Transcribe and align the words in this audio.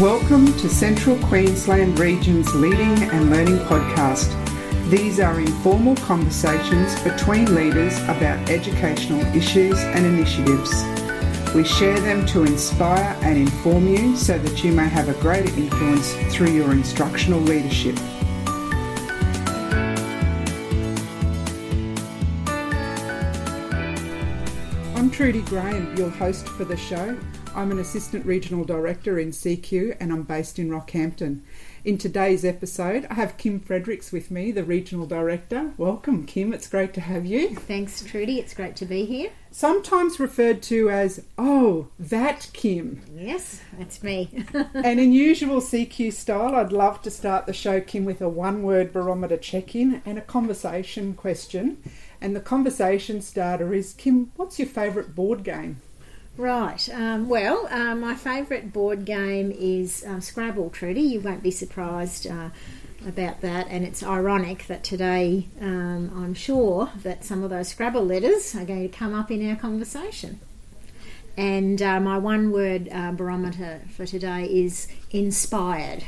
Welcome 0.00 0.46
to 0.56 0.68
Central 0.70 1.18
Queensland 1.26 1.98
Region's 1.98 2.54
Leading 2.54 3.02
and 3.10 3.28
Learning 3.28 3.58
Podcast. 3.58 4.30
These 4.88 5.20
are 5.20 5.38
informal 5.38 5.94
conversations 5.96 6.98
between 7.02 7.54
leaders 7.54 7.98
about 8.04 8.48
educational 8.48 9.20
issues 9.36 9.78
and 9.78 10.06
initiatives. 10.06 10.72
We 11.54 11.64
share 11.64 12.00
them 12.00 12.24
to 12.28 12.44
inspire 12.44 13.14
and 13.20 13.36
inform 13.36 13.88
you 13.88 14.16
so 14.16 14.38
that 14.38 14.64
you 14.64 14.72
may 14.72 14.88
have 14.88 15.10
a 15.10 15.20
greater 15.20 15.54
influence 15.54 16.14
through 16.34 16.52
your 16.52 16.72
instructional 16.72 17.40
leadership. 17.40 17.98
I'm 24.96 25.10
Trudy 25.10 25.42
Graham, 25.42 25.94
your 25.94 26.08
host 26.08 26.48
for 26.48 26.64
the 26.64 26.78
show. 26.78 27.18
I'm 27.52 27.72
an 27.72 27.80
Assistant 27.80 28.24
Regional 28.24 28.64
Director 28.64 29.18
in 29.18 29.32
CQ 29.32 29.96
and 29.98 30.12
I'm 30.12 30.22
based 30.22 30.58
in 30.60 30.70
Rockhampton. 30.70 31.40
In 31.84 31.98
today's 31.98 32.44
episode, 32.44 33.08
I 33.10 33.14
have 33.14 33.38
Kim 33.38 33.58
Fredericks 33.58 34.12
with 34.12 34.30
me, 34.30 34.52
the 34.52 34.62
Regional 34.62 35.04
Director. 35.04 35.72
Welcome, 35.76 36.26
Kim. 36.26 36.52
It's 36.52 36.68
great 36.68 36.94
to 36.94 37.00
have 37.00 37.26
you. 37.26 37.56
Thanks, 37.56 38.04
Trudy. 38.04 38.38
It's 38.38 38.54
great 38.54 38.76
to 38.76 38.86
be 38.86 39.04
here. 39.04 39.30
Sometimes 39.50 40.20
referred 40.20 40.62
to 40.64 40.90
as, 40.90 41.24
oh, 41.38 41.88
that 41.98 42.50
Kim. 42.52 43.02
Yes, 43.12 43.60
that's 43.76 44.00
me. 44.02 44.44
and 44.74 45.00
in 45.00 45.12
usual 45.12 45.60
CQ 45.60 46.12
style, 46.12 46.54
I'd 46.54 46.72
love 46.72 47.02
to 47.02 47.10
start 47.10 47.46
the 47.46 47.52
show, 47.52 47.80
Kim, 47.80 48.04
with 48.04 48.20
a 48.20 48.28
one 48.28 48.62
word 48.62 48.92
barometer 48.92 49.36
check 49.36 49.74
in 49.74 50.02
and 50.06 50.18
a 50.18 50.22
conversation 50.22 51.14
question. 51.14 51.82
And 52.20 52.36
the 52.36 52.40
conversation 52.40 53.20
starter 53.20 53.74
is 53.74 53.92
Kim, 53.94 54.30
what's 54.36 54.60
your 54.60 54.68
favourite 54.68 55.16
board 55.16 55.42
game? 55.42 55.80
Right. 56.40 56.88
Um, 56.88 57.28
well, 57.28 57.68
uh, 57.70 57.94
my 57.94 58.14
favourite 58.14 58.72
board 58.72 59.04
game 59.04 59.50
is 59.50 60.02
um, 60.06 60.22
Scrabble, 60.22 60.70
Trudy. 60.70 61.02
You 61.02 61.20
won't 61.20 61.42
be 61.42 61.50
surprised 61.50 62.26
uh, 62.26 62.48
about 63.06 63.42
that. 63.42 63.66
And 63.68 63.84
it's 63.84 64.02
ironic 64.02 64.66
that 64.66 64.82
today 64.82 65.48
um, 65.60 66.10
I'm 66.16 66.32
sure 66.32 66.92
that 67.02 67.26
some 67.26 67.44
of 67.44 67.50
those 67.50 67.68
Scrabble 67.68 68.06
letters 68.06 68.54
are 68.54 68.64
going 68.64 68.88
to 68.88 68.96
come 68.96 69.14
up 69.14 69.30
in 69.30 69.50
our 69.50 69.54
conversation. 69.54 70.40
And 71.36 71.82
uh, 71.82 72.00
my 72.00 72.16
one 72.16 72.52
word 72.52 72.88
uh, 72.90 73.12
barometer 73.12 73.82
for 73.94 74.06
today 74.06 74.44
is 74.46 74.88
inspired. 75.10 76.04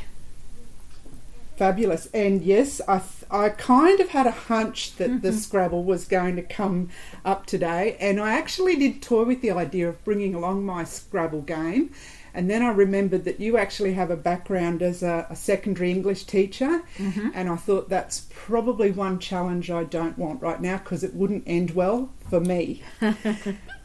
Fabulous. 1.58 2.06
And 2.06 2.40
yes, 2.40 2.80
I, 2.88 3.02
I 3.32 3.48
kind 3.48 3.98
of 4.00 4.10
had 4.10 4.26
a 4.26 4.32
hunch 4.32 4.96
that 4.96 5.10
mm-hmm. 5.10 5.20
the 5.20 5.32
Scrabble 5.32 5.84
was 5.84 6.04
going 6.04 6.36
to 6.36 6.42
come 6.42 6.90
up 7.24 7.46
today. 7.46 7.96
And 7.98 8.20
I 8.20 8.34
actually 8.34 8.76
did 8.76 9.02
toy 9.02 9.24
with 9.24 9.40
the 9.40 9.50
idea 9.50 9.88
of 9.88 10.04
bringing 10.04 10.34
along 10.34 10.64
my 10.64 10.84
Scrabble 10.84 11.42
game. 11.42 11.92
And 12.34 12.50
then 12.50 12.62
I 12.62 12.70
remembered 12.70 13.24
that 13.24 13.40
you 13.40 13.58
actually 13.58 13.92
have 13.94 14.10
a 14.10 14.16
background 14.16 14.82
as 14.82 15.02
a, 15.02 15.26
a 15.28 15.36
secondary 15.36 15.90
English 15.90 16.24
teacher. 16.24 16.82
Mm-hmm. 16.96 17.30
And 17.34 17.48
I 17.48 17.56
thought 17.56 17.88
that's 17.88 18.26
probably 18.30 18.90
one 18.90 19.18
challenge 19.18 19.70
I 19.70 19.84
don't 19.84 20.16
want 20.16 20.40
right 20.40 20.60
now 20.60 20.78
because 20.78 21.02
it 21.02 21.14
wouldn't 21.14 21.44
end 21.46 21.72
well 21.72 22.10
for 22.30 22.40
me. 22.40 22.82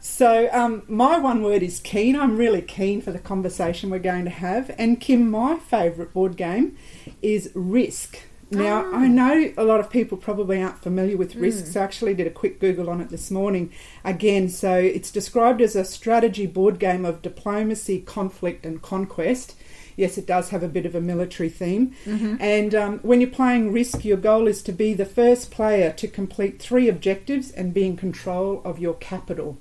So, 0.00 0.48
um, 0.52 0.84
my 0.86 1.18
one 1.18 1.42
word 1.42 1.62
is 1.62 1.80
keen. 1.80 2.14
I'm 2.14 2.36
really 2.36 2.62
keen 2.62 3.02
for 3.02 3.10
the 3.10 3.18
conversation 3.18 3.90
we're 3.90 3.98
going 3.98 4.24
to 4.24 4.30
have. 4.30 4.74
And 4.78 5.00
Kim, 5.00 5.28
my 5.28 5.56
favourite 5.56 6.12
board 6.12 6.36
game 6.36 6.76
is 7.20 7.50
Risk. 7.54 8.18
Now, 8.50 8.84
oh. 8.86 8.94
I 8.94 9.08
know 9.08 9.52
a 9.56 9.64
lot 9.64 9.80
of 9.80 9.90
people 9.90 10.16
probably 10.16 10.62
aren't 10.62 10.78
familiar 10.78 11.16
with 11.16 11.34
Risk, 11.34 11.66
mm. 11.66 11.72
so 11.72 11.80
I 11.80 11.84
actually 11.84 12.14
did 12.14 12.26
a 12.26 12.30
quick 12.30 12.60
Google 12.60 12.88
on 12.88 13.00
it 13.00 13.10
this 13.10 13.30
morning. 13.30 13.72
Again, 14.04 14.48
so 14.48 14.74
it's 14.74 15.10
described 15.10 15.60
as 15.60 15.76
a 15.76 15.84
strategy 15.84 16.46
board 16.46 16.78
game 16.78 17.04
of 17.04 17.20
diplomacy, 17.20 18.00
conflict, 18.00 18.64
and 18.64 18.80
conquest. 18.80 19.54
Yes, 19.96 20.16
it 20.16 20.26
does 20.26 20.50
have 20.50 20.62
a 20.62 20.68
bit 20.68 20.86
of 20.86 20.94
a 20.94 21.00
military 21.00 21.48
theme. 21.48 21.94
Mm-hmm. 22.06 22.36
And 22.40 22.74
um, 22.74 22.98
when 23.00 23.20
you're 23.20 23.30
playing 23.30 23.72
Risk, 23.72 24.04
your 24.04 24.16
goal 24.16 24.46
is 24.46 24.62
to 24.62 24.72
be 24.72 24.94
the 24.94 25.04
first 25.04 25.50
player 25.50 25.92
to 25.92 26.08
complete 26.08 26.60
three 26.60 26.88
objectives 26.88 27.50
and 27.50 27.74
be 27.74 27.84
in 27.84 27.96
control 27.96 28.62
of 28.64 28.78
your 28.78 28.94
capital. 28.94 29.58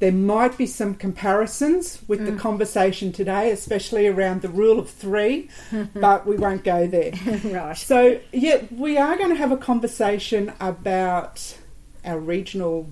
There 0.00 0.12
might 0.12 0.58
be 0.58 0.66
some 0.66 0.94
comparisons 0.94 2.00
with 2.08 2.20
mm. 2.20 2.26
the 2.26 2.32
conversation 2.32 3.12
today, 3.12 3.50
especially 3.50 4.06
around 4.06 4.42
the 4.42 4.48
rule 4.48 4.78
of 4.78 4.90
three, 4.90 5.48
but 5.94 6.26
we 6.26 6.36
won't 6.36 6.64
go 6.64 6.86
there. 6.86 7.12
right. 7.44 7.76
So, 7.76 8.20
yeah, 8.32 8.62
we 8.70 8.98
are 8.98 9.16
going 9.16 9.30
to 9.30 9.36
have 9.36 9.52
a 9.52 9.56
conversation 9.56 10.52
about 10.60 11.56
our 12.04 12.18
regional 12.18 12.90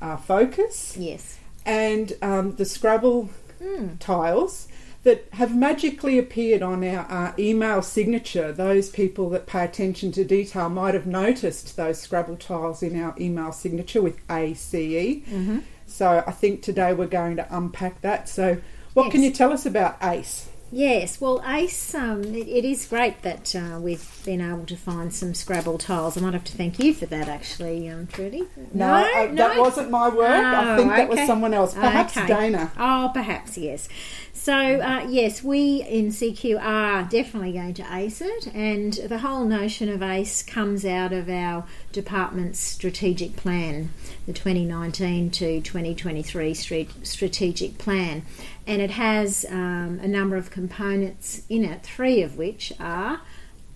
uh, 0.00 0.16
focus. 0.16 0.96
Yes. 0.96 1.38
And 1.64 2.12
um, 2.22 2.56
the 2.56 2.64
Scrabble 2.64 3.30
mm. 3.60 3.98
tiles 3.98 4.68
that 5.04 5.26
have 5.32 5.56
magically 5.56 6.18
appeared 6.18 6.62
on 6.62 6.84
our 6.84 7.10
uh, 7.10 7.32
email 7.38 7.82
signature. 7.82 8.52
Those 8.52 8.90
people 8.90 9.30
that 9.30 9.46
pay 9.46 9.64
attention 9.64 10.12
to 10.12 10.24
detail 10.24 10.68
might 10.68 10.94
have 10.94 11.06
noticed 11.06 11.76
those 11.76 12.00
Scrabble 12.00 12.36
tiles 12.36 12.82
in 12.82 13.00
our 13.00 13.14
email 13.18 13.52
signature 13.52 14.02
with 14.02 14.18
ACE. 14.30 14.72
Mm-hmm. 14.72 15.58
So 15.88 16.22
I 16.26 16.30
think 16.32 16.62
today 16.62 16.92
we're 16.92 17.06
going 17.06 17.36
to 17.36 17.56
unpack 17.56 18.02
that. 18.02 18.28
So, 18.28 18.60
what 18.94 19.04
yes. 19.04 19.12
can 19.12 19.22
you 19.22 19.30
tell 19.30 19.52
us 19.52 19.66
about 19.66 19.96
ACE? 20.02 20.48
Yes, 20.70 21.18
well, 21.18 21.42
ACE, 21.46 21.94
um, 21.94 22.22
it, 22.24 22.46
it 22.46 22.64
is 22.64 22.86
great 22.86 23.22
that 23.22 23.56
uh, 23.56 23.78
we've 23.80 24.06
been 24.24 24.42
able 24.42 24.66
to 24.66 24.76
find 24.76 25.14
some 25.14 25.32
Scrabble 25.32 25.78
tiles. 25.78 26.16
I 26.16 26.20
might 26.20 26.34
have 26.34 26.44
to 26.44 26.52
thank 26.52 26.78
you 26.78 26.92
for 26.92 27.06
that, 27.06 27.26
actually, 27.26 27.88
um, 27.88 28.06
Trudy. 28.06 28.44
No, 28.74 29.02
no, 29.02 29.22
uh, 29.22 29.26
no, 29.26 29.34
that 29.34 29.58
wasn't 29.58 29.90
my 29.90 30.08
work. 30.08 30.28
Oh, 30.28 30.74
I 30.74 30.76
think 30.76 30.90
that 30.90 31.08
was 31.08 31.26
someone 31.26 31.54
else, 31.54 31.72
perhaps 31.72 32.16
okay. 32.16 32.26
Dana. 32.26 32.70
Oh, 32.78 33.10
perhaps 33.14 33.56
yes. 33.56 33.88
So, 34.34 34.54
uh, 34.54 35.04
yes, 35.08 35.42
we 35.42 35.82
in 35.82 36.08
CQ 36.08 36.62
are 36.62 37.02
definitely 37.02 37.52
going 37.52 37.74
to 37.74 37.94
ACE 37.94 38.20
it, 38.20 38.46
and 38.54 38.92
the 38.92 39.18
whole 39.18 39.44
notion 39.44 39.88
of 39.88 40.02
ACE 40.02 40.42
comes 40.42 40.84
out 40.84 41.12
of 41.12 41.28
our 41.28 41.66
department's 41.92 42.60
strategic 42.60 43.36
plan, 43.36 43.90
the 44.26 44.32
2019 44.32 45.30
to 45.30 45.60
2023 45.60 46.54
strategic 46.54 47.78
plan. 47.78 48.22
And 48.68 48.82
it 48.82 48.90
has 48.90 49.46
um, 49.48 49.98
a 50.02 50.06
number 50.06 50.36
of 50.36 50.50
components 50.50 51.42
in 51.48 51.64
it, 51.64 51.82
three 51.82 52.22
of 52.22 52.36
which 52.36 52.70
are 52.78 53.22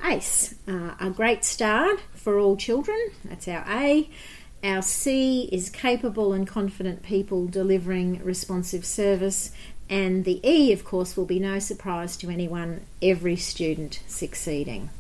ACE, 0.05 0.55
uh, 0.69 0.95
a 1.01 1.09
great 1.09 1.45
start 1.45 1.99
for 2.15 2.39
all 2.39 2.57
children, 2.57 2.99
that's 3.25 3.49
our 3.49 3.65
A. 3.69 4.11
Our 4.63 4.83
C 4.83 5.49
is 5.51 5.71
capable 5.71 6.35
and 6.35 6.47
confident 6.47 7.03
people 7.03 7.47
delivering 7.47 8.23
responsive 8.23 8.85
service, 8.85 9.51
and 9.89 10.25
the 10.25 10.47
E, 10.49 10.73
of 10.73 10.85
course, 10.85 11.17
will 11.17 11.25
be 11.25 11.41
no 11.41 11.59
surprise 11.59 12.17
to 12.19 12.29
anyone 12.29 12.83
every 13.01 13.37
student 13.37 14.03
succeeding. 14.07 14.91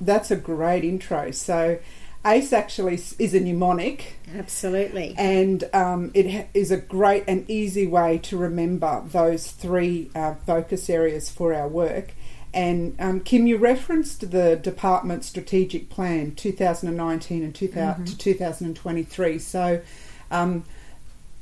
That's 0.00 0.30
a 0.30 0.36
great 0.36 0.82
intro. 0.82 1.30
So, 1.30 1.78
ACE 2.24 2.52
actually 2.52 2.94
is 3.18 3.34
a 3.34 3.40
mnemonic. 3.40 4.16
Absolutely. 4.36 5.14
And 5.16 5.64
um, 5.72 6.10
it 6.14 6.48
is 6.52 6.70
a 6.70 6.76
great 6.76 7.24
and 7.28 7.48
easy 7.48 7.86
way 7.86 8.18
to 8.18 8.36
remember 8.36 9.02
those 9.06 9.50
three 9.50 10.10
uh, 10.14 10.34
focus 10.46 10.90
areas 10.90 11.30
for 11.30 11.54
our 11.54 11.68
work. 11.68 12.12
And 12.52 12.96
um, 12.98 13.20
Kim, 13.20 13.46
you 13.46 13.56
referenced 13.56 14.30
the 14.30 14.56
department 14.56 15.24
strategic 15.24 15.90
plan 15.90 16.34
2019 16.34 17.44
and 17.44 17.54
2000, 17.54 17.94
mm-hmm. 17.94 18.04
to 18.04 18.18
2023. 18.18 19.38
So, 19.38 19.80
um, 20.30 20.64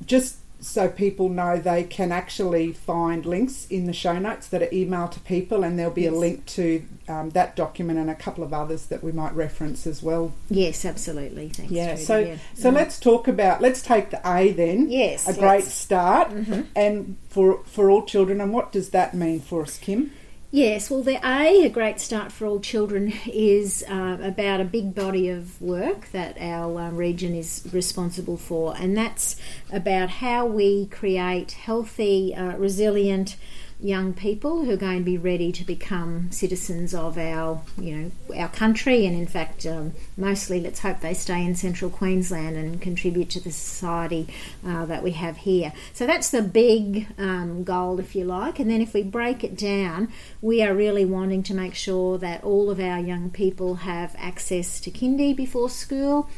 just 0.05 0.37
so 0.67 0.89
people 0.89 1.29
know 1.29 1.59
they 1.59 1.85
can 1.85 2.13
actually 2.13 2.73
find 2.73 3.25
links 3.25 3.67
in 3.69 3.87
the 3.87 3.93
show 3.93 4.19
notes 4.19 4.49
that 4.49 4.63
are 4.63 4.69
emailed 4.69 5.13
to 5.13 5.21
people, 5.21 5.65
and 5.65 5.79
there'll 5.79 5.93
be 5.93 6.03
yes. 6.03 6.13
a 6.13 6.17
link 6.17 6.47
to 6.47 6.83
um, 7.09 7.31
that 7.31 7.57
document 7.57 7.99
and 7.99 8.11
a 8.11 8.15
couple 8.15 8.43
of 8.43 8.53
others 8.53 8.87
that 8.87 9.03
we 9.03 9.13
might 9.13 9.35
reference 9.35 9.87
as 9.87 10.03
well. 10.03 10.33
Yes, 10.49 10.85
absolutely. 10.85 11.51
Thanks. 11.51 11.73
Yeah. 11.73 11.97
So, 11.97 12.19
yeah. 12.19 12.37
so 12.55 12.71
mm 12.71 12.77
let's 12.77 13.01
talk 13.01 13.27
about. 13.27 13.63
Let's 13.63 13.81
take 13.81 14.11
the 14.11 14.21
A 14.29 14.53
then. 14.53 14.91
Yes. 14.91 15.27
A 15.27 15.33
great 15.33 15.65
start, 15.65 16.29
mm-hmm. 16.29 16.63
and 16.77 17.17
for 17.29 17.65
for 17.65 17.89
all 17.89 18.05
children. 18.05 18.41
And 18.41 18.53
what 18.53 18.71
does 18.71 18.91
that 18.91 19.15
mean 19.15 19.41
for 19.41 19.63
us, 19.63 19.79
Kim? 19.79 20.13
Yes, 20.57 20.89
well, 20.89 21.03
the 21.03 21.21
A, 21.23 21.67
a 21.67 21.69
great 21.69 22.01
start 22.01 22.33
for 22.33 22.47
all 22.47 22.61
children, 22.61 23.13
is 23.27 23.85
uh, 23.91 24.17
about 24.23 24.59
a 24.59 24.65
big 24.65 24.95
body 24.95 25.29
of 25.29 25.61
work 25.61 26.11
that 26.13 26.39
our 26.41 26.81
uh, 26.81 26.91
region 26.93 27.35
is 27.35 27.69
responsible 27.75 28.39
for, 28.39 28.75
and 28.75 28.97
that's 28.97 29.37
about 29.71 30.09
how 30.09 30.47
we 30.47 30.87
create 30.87 31.53
healthy, 31.53 32.35
uh, 32.35 32.57
resilient, 32.57 33.37
young 33.79 34.15
people 34.15 34.65
who 34.65 34.71
are 34.71 34.77
going 34.77 34.99
to 34.99 35.05
be 35.05 35.19
ready 35.19 35.53
to 35.53 35.63
become 35.63 36.31
citizens 36.33 36.95
of 36.95 37.19
our, 37.19 37.61
you 37.79 37.95
know, 37.95 38.11
our 38.35 38.49
country, 38.49 39.05
and 39.05 39.15
in 39.15 39.27
fact, 39.27 39.67
um, 39.67 39.93
mostly 40.17 40.61
let's 40.61 40.81
hope 40.81 41.01
they 41.01 41.13
stay 41.13 41.45
in 41.45 41.55
central 41.55 41.91
Queensland 41.91 42.57
and 42.57 42.81
contribute 42.81 43.29
to 43.31 43.41
the 43.41 43.51
society 43.51 44.27
uh, 44.67 44.87
that 44.87 45.03
we 45.03 45.11
have 45.11 45.37
here. 45.39 45.73
So 45.93 46.07
that's 46.07 46.31
the 46.31 46.43
big 46.43 47.07
um, 47.19 47.65
goal, 47.65 48.01
if 48.01 48.17
you 48.17 48.25
like. 48.25 48.59
And 48.59 48.71
then 48.71 48.81
if 48.81 48.95
we 48.95 49.03
break 49.03 49.45
it 49.45 49.57
down, 49.57 50.09
we 50.41 50.63
are 50.63 50.75
really 50.75 51.05
wanting 51.05 51.43
to 51.45 51.55
make 51.55 51.75
sure 51.75 52.17
that 52.19 52.43
all 52.45 52.71
of 52.71 52.81
our 52.81 52.99
young 52.99 53.31
people 53.31 53.77
have 53.77 54.17
access 54.19 54.81
to 54.81 54.91
kindy 54.91 55.37
before 55.37 55.69
school. 55.69 56.31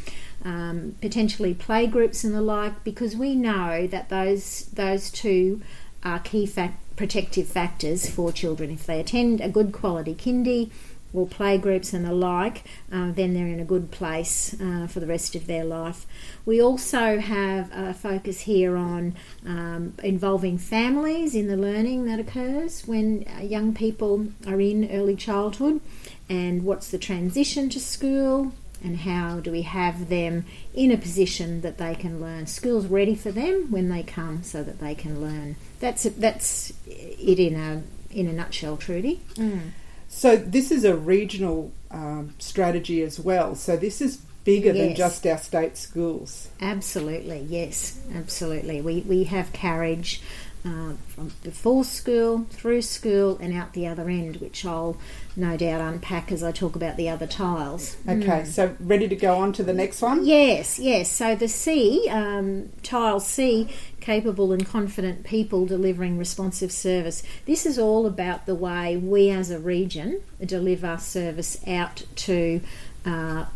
Um, 0.44 0.94
potentially 1.00 1.52
playgroups 1.52 2.23
and 2.23 2.32
the 2.32 2.40
like, 2.40 2.85
because 2.85 3.17
we 3.17 3.35
know 3.35 3.88
that 3.88 4.08
those 4.08 4.67
those 4.67 5.11
two 5.11 5.61
are 6.05 6.19
key 6.19 6.47
fac- 6.47 6.79
protective 6.97 7.47
factors 7.47 8.09
for 8.09 8.33
children. 8.33 8.71
If 8.71 8.87
they 8.87 9.00
attend 9.00 9.41
a 9.41 9.49
good 9.49 9.73
quality 9.73 10.15
kindy, 10.15 10.71
or 11.12 11.27
play 11.27 11.56
groups 11.56 11.93
and 11.93 12.05
the 12.05 12.12
like, 12.12 12.65
uh, 12.93 13.11
then 13.12 13.35
they're 13.35 13.47
in 13.47 13.61
a 13.61 13.65
good 13.65 13.91
place 13.91 14.55
uh, 14.61 14.87
for 14.87 15.00
the 15.00 15.06
rest 15.06 15.35
of 15.35 15.47
their 15.47 15.65
life. 15.65 16.06
We 16.45 16.61
also 16.61 17.19
have 17.19 17.71
a 17.73 17.95
focus 17.95 18.41
here 18.41 18.77
on 18.77 19.17
um, 19.47 19.95
involving 20.03 20.59
families 20.59 21.35
in 21.35 21.47
the 21.47 21.56
learning 21.56 22.05
that 22.06 22.21
occurs 22.21 22.87
when 22.87 23.25
uh, 23.37 23.43
young 23.43 23.75
people 23.75 24.29
are 24.47 24.61
in 24.61 24.91
early 24.91 25.17
childhood 25.17 25.81
and 26.29 26.62
what's 26.65 26.91
the 26.91 26.99
transition 26.99 27.71
to 27.71 27.81
school 27.81 28.53
and 28.82 28.98
how 28.98 29.40
do 29.40 29.50
we 29.50 29.62
have 29.62 30.08
them 30.08 30.44
in 30.75 30.90
a 30.90 30.96
position 30.96 31.60
that 31.62 31.78
they 31.78 31.94
can 31.94 32.20
learn 32.20 32.46
school's 32.46 32.86
ready 32.86 33.14
for 33.14 33.32
them 33.32 33.70
when 33.70 33.88
they 33.88 34.02
come 34.02 34.42
so 34.42 34.62
that 34.62 34.78
they 34.80 34.94
can 34.94 35.20
learn 35.20 35.56
that's 35.80 36.04
that's 36.04 36.72
it 36.86 37.38
in 37.38 37.54
a 37.54 37.82
in 38.10 38.26
a 38.26 38.32
nutshell 38.32 38.76
trudy 38.76 39.20
mm. 39.34 39.70
So 40.08 40.36
this 40.36 40.72
is 40.72 40.84
a 40.84 40.96
regional 40.96 41.70
um, 41.90 42.34
strategy 42.38 43.02
as 43.02 43.20
well. 43.20 43.54
So 43.54 43.76
this 43.76 44.00
is 44.00 44.16
bigger 44.44 44.72
yes. 44.72 44.76
than 44.76 44.94
just 44.96 45.26
our 45.26 45.38
state 45.38 45.76
schools. 45.76 46.48
Absolutely, 46.60 47.40
yes, 47.48 48.00
absolutely. 48.14 48.80
We 48.80 49.02
we 49.02 49.25
have 49.25 49.52
carriage 49.52 50.22
uh, 50.69 50.93
from 51.09 51.32
before 51.43 51.85
school, 51.85 52.47
through 52.50 52.82
school, 52.82 53.38
and 53.38 53.55
out 53.55 53.73
the 53.73 53.87
other 53.87 54.09
end, 54.09 54.37
which 54.37 54.65
I'll 54.65 54.97
no 55.35 55.56
doubt 55.56 55.81
unpack 55.81 56.31
as 56.31 56.43
I 56.43 56.53
talk 56.53 56.76
about 56.76 56.97
the 56.97 57.09
other 57.09 57.26
tiles. 57.26 57.97
Okay, 58.06 58.43
mm. 58.43 58.47
so 58.47 58.76
ready 58.81 59.09
to 59.09 59.17
go 59.17 59.38
on 59.38 59.53
to 59.55 59.62
the 59.62 59.73
next 59.73 60.03
one? 60.03 60.26
Yes, 60.26 60.79
yes. 60.79 61.11
So 61.11 61.35
the 61.35 61.49
C, 61.49 62.09
um, 62.11 62.70
tile 62.82 63.20
C, 63.20 63.69
capable 64.00 64.53
and 64.53 64.67
confident 64.67 65.25
people 65.25 65.65
delivering 65.65 66.19
responsive 66.19 66.73
service. 66.73 67.23
This 67.47 67.64
is 67.64 67.79
all 67.79 68.05
about 68.06 68.47
the 68.47 68.55
way 68.55 68.97
we 68.97 69.31
as 69.31 69.50
a 69.50 69.59
region 69.59 70.21
deliver 70.44 70.99
service 70.99 71.59
out 71.67 72.05
to 72.17 72.61
uh, 73.06 73.47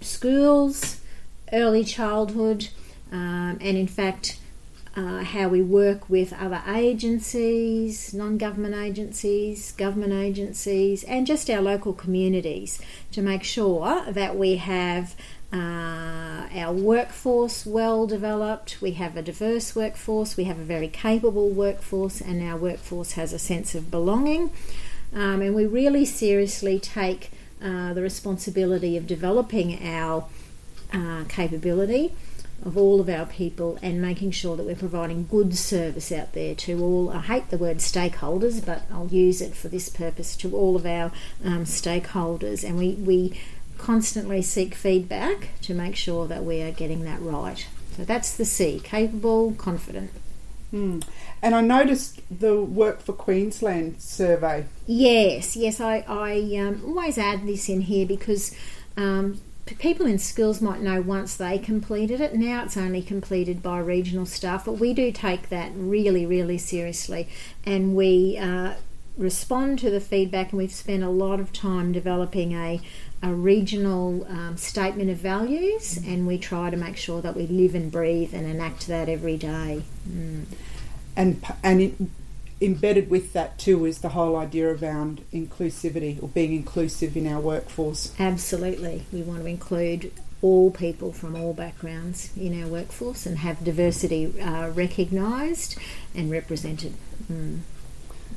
schools, 0.00 1.00
early 1.52 1.84
childhood, 1.84 2.68
um, 3.12 3.58
and 3.60 3.76
in 3.76 3.86
fact, 3.86 4.38
uh, 4.96 5.22
how 5.22 5.46
we 5.46 5.60
work 5.60 6.08
with 6.08 6.32
other 6.32 6.62
agencies, 6.66 8.14
non 8.14 8.38
government 8.38 8.74
agencies, 8.74 9.72
government 9.72 10.14
agencies, 10.14 11.04
and 11.04 11.26
just 11.26 11.50
our 11.50 11.60
local 11.60 11.92
communities 11.92 12.80
to 13.12 13.20
make 13.20 13.44
sure 13.44 14.04
that 14.10 14.36
we 14.36 14.56
have 14.56 15.14
uh, 15.52 16.48
our 16.54 16.72
workforce 16.72 17.66
well 17.66 18.06
developed, 18.06 18.80
we 18.80 18.92
have 18.92 19.16
a 19.16 19.22
diverse 19.22 19.76
workforce, 19.76 20.36
we 20.36 20.44
have 20.44 20.58
a 20.58 20.64
very 20.64 20.88
capable 20.88 21.50
workforce, 21.50 22.22
and 22.22 22.42
our 22.42 22.56
workforce 22.56 23.12
has 23.12 23.34
a 23.34 23.38
sense 23.38 23.74
of 23.74 23.90
belonging. 23.90 24.50
Um, 25.12 25.42
and 25.42 25.54
we 25.54 25.66
really 25.66 26.04
seriously 26.04 26.80
take 26.80 27.30
uh, 27.62 27.92
the 27.92 28.02
responsibility 28.02 28.96
of 28.96 29.06
developing 29.06 29.86
our 29.86 30.26
uh, 30.92 31.24
capability 31.28 32.12
of 32.64 32.76
all 32.76 33.00
of 33.00 33.08
our 33.08 33.26
people 33.26 33.78
and 33.82 34.00
making 34.02 34.30
sure 34.30 34.56
that 34.56 34.64
we're 34.64 34.74
providing 34.74 35.26
good 35.26 35.56
service 35.56 36.10
out 36.10 36.32
there 36.32 36.54
to 36.54 36.82
all. 36.82 37.10
I 37.10 37.20
hate 37.20 37.50
the 37.50 37.58
word 37.58 37.78
stakeholders, 37.78 38.64
but 38.64 38.82
I'll 38.90 39.08
use 39.08 39.40
it 39.40 39.54
for 39.54 39.68
this 39.68 39.88
purpose 39.88 40.36
to 40.38 40.54
all 40.56 40.76
of 40.76 40.86
our 40.86 41.12
um, 41.44 41.64
stakeholders. 41.64 42.64
And 42.64 42.78
we, 42.78 42.92
we 42.94 43.40
constantly 43.78 44.42
seek 44.42 44.74
feedback 44.74 45.50
to 45.62 45.74
make 45.74 45.96
sure 45.96 46.26
that 46.26 46.44
we 46.44 46.62
are 46.62 46.72
getting 46.72 47.04
that 47.04 47.20
right. 47.20 47.66
So 47.96 48.04
that's 48.04 48.36
the 48.36 48.44
C 48.44 48.80
capable, 48.82 49.52
confident. 49.52 50.10
Mm. 50.72 51.06
And 51.42 51.54
I 51.54 51.60
noticed 51.60 52.20
the 52.30 52.60
Work 52.60 53.00
for 53.00 53.12
Queensland 53.12 54.00
survey. 54.00 54.66
Yes, 54.86 55.56
yes, 55.56 55.80
I, 55.80 56.04
I 56.08 56.56
um, 56.58 56.82
always 56.84 57.18
add 57.18 57.46
this 57.46 57.68
in 57.68 57.82
here 57.82 58.06
because 58.06 58.54
um, 58.96 59.40
people 59.66 60.06
in 60.06 60.18
schools 60.18 60.60
might 60.62 60.80
know 60.80 61.00
once 61.00 61.36
they 61.36 61.58
completed 61.58 62.20
it. 62.20 62.34
Now 62.34 62.64
it's 62.64 62.76
only 62.76 63.02
completed 63.02 63.62
by 63.62 63.78
regional 63.80 64.26
staff, 64.26 64.64
but 64.64 64.74
we 64.74 64.94
do 64.94 65.10
take 65.10 65.48
that 65.48 65.72
really, 65.74 66.24
really 66.24 66.58
seriously, 66.58 67.28
and 67.64 67.96
we 67.96 68.38
uh, 68.38 68.74
respond 69.16 69.78
to 69.80 69.90
the 69.90 70.00
feedback. 70.00 70.52
And 70.52 70.58
we've 70.58 70.72
spent 70.72 71.02
a 71.02 71.10
lot 71.10 71.40
of 71.40 71.52
time 71.52 71.92
developing 71.92 72.52
a 72.52 72.80
a 73.22 73.32
regional 73.32 74.26
um, 74.28 74.56
statement 74.56 75.10
of 75.10 75.16
values, 75.16 75.96
and 75.96 76.26
we 76.26 76.38
try 76.38 76.70
to 76.70 76.76
make 76.76 76.96
sure 76.96 77.20
that 77.22 77.34
we 77.34 77.46
live 77.46 77.74
and 77.74 77.90
breathe 77.90 78.34
and 78.34 78.46
enact 78.46 78.86
that 78.86 79.08
every 79.08 79.36
day. 79.36 79.82
Mm. 80.08 80.44
And 81.16 81.44
and 81.62 81.80
it, 81.80 81.94
embedded 82.60 83.10
with 83.10 83.32
that 83.32 83.58
too 83.58 83.84
is 83.84 83.98
the 83.98 84.10
whole 84.10 84.36
idea 84.36 84.74
around 84.74 85.22
inclusivity 85.32 86.22
or 86.22 86.28
being 86.28 86.54
inclusive 86.54 87.16
in 87.16 87.26
our 87.26 87.40
workforce. 87.40 88.12
Absolutely. 88.18 89.04
We 89.12 89.22
want 89.22 89.42
to 89.42 89.46
include 89.46 90.12
all 90.42 90.70
people 90.70 91.12
from 91.12 91.34
all 91.34 91.52
backgrounds 91.52 92.30
in 92.36 92.62
our 92.62 92.68
workforce 92.68 93.26
and 93.26 93.38
have 93.38 93.64
diversity 93.64 94.40
uh, 94.40 94.68
recognised 94.70 95.78
and 96.14 96.30
represented. 96.30 96.94
Mm. 97.30 97.60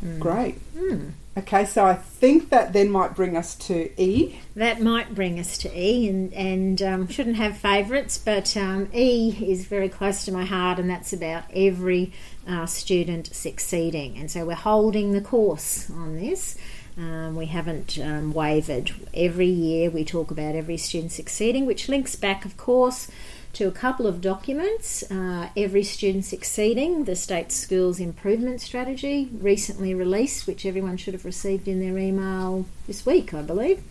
Mm. 0.03 0.19
Great. 0.19 0.75
Mm. 0.75 1.11
Okay, 1.37 1.63
so 1.63 1.85
I 1.85 1.93
think 1.93 2.49
that 2.49 2.73
then 2.73 2.91
might 2.91 3.15
bring 3.15 3.37
us 3.37 3.55
to 3.55 3.89
E. 4.01 4.39
That 4.55 4.81
might 4.81 5.15
bring 5.15 5.39
us 5.39 5.57
to 5.59 5.69
E, 5.73 6.09
and 6.09 6.33
and 6.33 6.81
um, 6.81 7.07
shouldn't 7.07 7.37
have 7.37 7.57
favourites, 7.57 8.17
but 8.17 8.57
um, 8.57 8.89
E 8.93 9.37
is 9.39 9.65
very 9.65 9.87
close 9.87 10.25
to 10.25 10.33
my 10.33 10.43
heart, 10.43 10.79
and 10.79 10.89
that's 10.89 11.13
about 11.13 11.43
every 11.53 12.11
uh, 12.47 12.65
student 12.65 13.33
succeeding. 13.33 14.17
And 14.17 14.29
so 14.29 14.45
we're 14.45 14.55
holding 14.55 15.13
the 15.13 15.21
course 15.21 15.89
on 15.91 16.17
this. 16.17 16.57
Um, 16.97 17.37
we 17.37 17.45
haven't 17.45 17.97
um, 17.99 18.33
wavered. 18.33 18.91
Every 19.13 19.47
year 19.47 19.89
we 19.89 20.03
talk 20.03 20.31
about 20.31 20.55
every 20.55 20.75
student 20.75 21.13
succeeding, 21.13 21.65
which 21.65 21.87
links 21.87 22.17
back, 22.17 22.43
of 22.43 22.57
course, 22.57 23.07
to 23.53 23.67
a 23.67 23.71
couple 23.71 24.07
of 24.07 24.21
documents 24.21 25.03
uh, 25.11 25.49
Every 25.57 25.83
Student 25.83 26.25
Succeeding, 26.25 27.05
the 27.05 27.15
State 27.15 27.51
Schools 27.51 27.99
Improvement 27.99 28.61
Strategy, 28.61 29.29
recently 29.33 29.93
released, 29.93 30.47
which 30.47 30.65
everyone 30.65 30.97
should 30.97 31.13
have 31.13 31.25
received 31.25 31.67
in 31.67 31.79
their 31.79 31.97
email 31.97 32.65
this 32.87 33.05
week, 33.05 33.33
I 33.33 33.41
believe, 33.41 33.83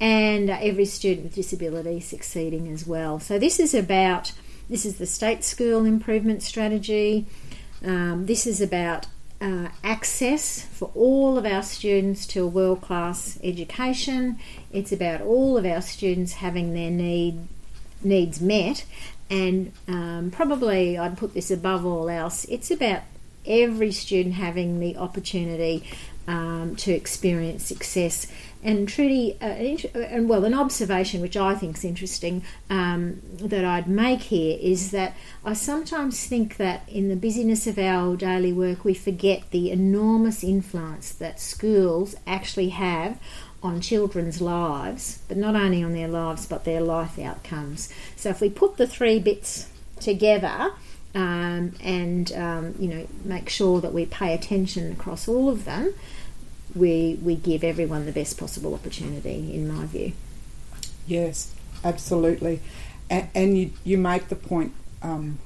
and 0.00 0.50
uh, 0.50 0.58
Every 0.60 0.84
Student 0.84 1.24
with 1.24 1.34
Disability 1.34 2.00
Succeeding 2.00 2.68
as 2.68 2.86
well. 2.86 3.18
So, 3.20 3.38
this 3.38 3.58
is 3.58 3.74
about 3.74 4.32
this 4.68 4.86
is 4.86 4.98
the 4.98 5.06
State 5.06 5.44
School 5.44 5.84
Improvement 5.84 6.42
Strategy. 6.42 7.26
Um, 7.84 8.26
this 8.26 8.46
is 8.46 8.60
about 8.60 9.06
uh, 9.40 9.68
access 9.82 10.62
for 10.62 10.90
all 10.94 11.36
of 11.36 11.44
our 11.44 11.62
students 11.62 12.26
to 12.28 12.44
a 12.44 12.46
world 12.46 12.80
class 12.80 13.38
education. 13.42 14.38
It's 14.72 14.90
about 14.90 15.20
all 15.20 15.58
of 15.58 15.66
our 15.66 15.82
students 15.82 16.34
having 16.34 16.72
their 16.72 16.90
need 16.90 17.46
needs 18.04 18.40
met, 18.40 18.84
and 19.30 19.72
um, 19.88 20.30
probably 20.30 20.98
I'd 20.98 21.18
put 21.18 21.34
this 21.34 21.50
above 21.50 21.84
all 21.84 22.08
else. 22.08 22.44
It's 22.46 22.70
about 22.70 23.02
every 23.46 23.92
student 23.92 24.34
having 24.34 24.80
the 24.80 24.96
opportunity 24.96 25.84
um, 26.26 26.74
to 26.76 26.92
experience 26.92 27.64
success. 27.64 28.26
And 28.62 28.88
Trudy, 28.88 29.36
uh, 29.42 29.44
and 29.44 30.28
well, 30.28 30.44
an 30.46 30.54
observation 30.54 31.20
which 31.20 31.36
I 31.36 31.54
think 31.54 31.76
is 31.76 31.84
interesting 31.84 32.42
um, 32.70 33.20
that 33.38 33.64
I'd 33.64 33.88
make 33.88 34.20
here 34.20 34.56
is 34.58 34.90
that 34.92 35.14
I 35.44 35.52
sometimes 35.52 36.26
think 36.26 36.56
that 36.56 36.88
in 36.88 37.10
the 37.10 37.16
busyness 37.16 37.66
of 37.66 37.78
our 37.78 38.16
daily 38.16 38.54
work, 38.54 38.84
we 38.84 38.94
forget 38.94 39.50
the 39.50 39.70
enormous 39.70 40.42
influence 40.42 41.12
that 41.12 41.40
schools 41.40 42.14
actually 42.26 42.70
have 42.70 43.20
on 43.64 43.80
children's 43.80 44.42
lives, 44.42 45.20
but 45.26 45.38
not 45.38 45.56
only 45.56 45.82
on 45.82 45.94
their 45.94 46.06
lives, 46.06 46.44
but 46.46 46.64
their 46.64 46.82
life 46.82 47.18
outcomes. 47.18 47.88
So 48.14 48.28
if 48.28 48.42
we 48.42 48.50
put 48.50 48.76
the 48.76 48.86
three 48.86 49.18
bits 49.18 49.68
together, 49.98 50.72
um, 51.14 51.74
and 51.80 52.30
um, 52.32 52.74
you 52.78 52.88
know 52.88 53.06
make 53.24 53.48
sure 53.48 53.80
that 53.80 53.94
we 53.94 54.04
pay 54.04 54.34
attention 54.34 54.92
across 54.92 55.26
all 55.26 55.48
of 55.48 55.64
them, 55.64 55.94
we 56.74 57.18
we 57.22 57.36
give 57.36 57.64
everyone 57.64 58.04
the 58.04 58.12
best 58.12 58.38
possible 58.38 58.74
opportunity, 58.74 59.54
in 59.54 59.66
my 59.66 59.86
view. 59.86 60.12
Yes, 61.06 61.54
absolutely, 61.82 62.60
and, 63.08 63.28
and 63.34 63.58
you 63.58 63.70
you 63.82 63.96
make 63.96 64.28
the 64.28 64.36
point 64.36 64.72
um, 65.02 65.38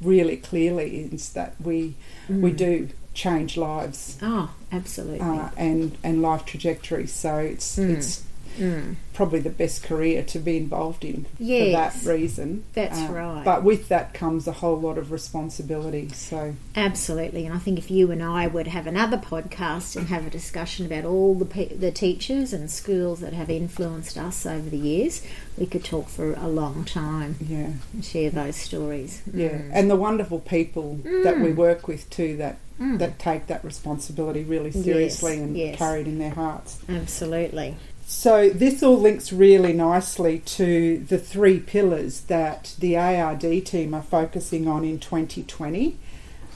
really 0.00 0.38
clearly 0.38 1.08
is 1.12 1.32
that 1.34 1.54
we 1.60 1.94
mm. 2.28 2.40
we 2.40 2.50
do 2.50 2.88
change 3.14 3.56
lives. 3.56 4.16
Oh, 4.22 4.50
absolutely. 4.72 5.20
Uh, 5.20 5.48
and 5.56 5.96
and 6.02 6.22
life 6.22 6.44
trajectories. 6.44 7.12
So 7.12 7.36
it's 7.38 7.76
mm. 7.78 7.90
it's 7.96 8.24
Mm. 8.58 8.96
probably 9.14 9.38
the 9.38 9.48
best 9.48 9.84
career 9.84 10.24
to 10.24 10.38
be 10.40 10.56
involved 10.56 11.04
in 11.04 11.24
Yes. 11.38 11.66
for 12.02 12.04
that 12.04 12.12
reason. 12.12 12.64
That's 12.74 12.98
Uh, 12.98 13.12
right. 13.12 13.44
But 13.44 13.62
with 13.62 13.88
that 13.88 14.12
comes 14.12 14.48
a 14.48 14.52
whole 14.52 14.78
lot 14.78 14.98
of 14.98 15.12
responsibility. 15.12 16.08
So 16.12 16.54
Absolutely, 16.74 17.46
and 17.46 17.54
I 17.54 17.58
think 17.58 17.78
if 17.78 17.92
you 17.92 18.10
and 18.10 18.20
I 18.22 18.48
would 18.48 18.66
have 18.66 18.88
another 18.88 19.16
podcast 19.16 19.94
and 19.94 20.08
have 20.08 20.26
a 20.26 20.30
discussion 20.30 20.84
about 20.84 21.04
all 21.04 21.34
the 21.36 21.44
pe- 21.44 21.74
the 21.76 21.92
teachers 21.92 22.52
and 22.52 22.68
schools 22.68 23.20
that 23.20 23.32
have 23.34 23.50
influenced 23.50 24.18
us 24.18 24.44
over 24.44 24.68
the 24.68 24.76
years, 24.76 25.22
we 25.56 25.64
could 25.66 25.84
talk 25.84 26.08
for 26.08 26.34
a 26.34 26.48
long 26.48 26.84
time 26.84 27.36
yeah, 27.48 27.70
and 27.94 28.04
share 28.04 28.30
those 28.30 28.56
stories. 28.56 29.22
yeah, 29.32 29.48
Mm. 29.50 29.70
and 29.72 29.90
the 29.90 29.96
wonderful 29.96 30.40
people 30.40 30.98
that 31.22 31.38
we 31.40 31.50
Mm. 31.50 31.56
work 31.56 31.86
with 31.86 32.10
too 32.10 32.36
that 32.38 32.58
Mm. 32.80 32.98
that 32.98 33.18
take 33.18 33.46
that 33.48 33.62
responsibility 33.62 34.42
really 34.42 34.70
Yes, 34.70 34.84
seriously 34.84 35.38
and 35.38 35.54
yes. 35.56 35.76
carry 35.76 36.00
it 36.00 36.06
in 36.06 36.18
their 36.18 36.30
hearts. 36.30 36.78
Absolutely. 36.88 37.76
So 38.06 38.48
this 38.48 38.82
all 38.82 38.98
links 38.98 39.32
really 39.32 39.72
nicely 39.72 40.38
to 40.40 40.98
the 40.98 41.18
three 41.18 41.60
pillars 41.60 42.22
that 42.22 42.74
the 42.78 42.96
ARD 42.96 43.64
team 43.66 43.92
are 43.94 44.02
focusing 44.02 44.66
on 44.66 44.84
in 44.84 44.98
2020. 44.98 45.96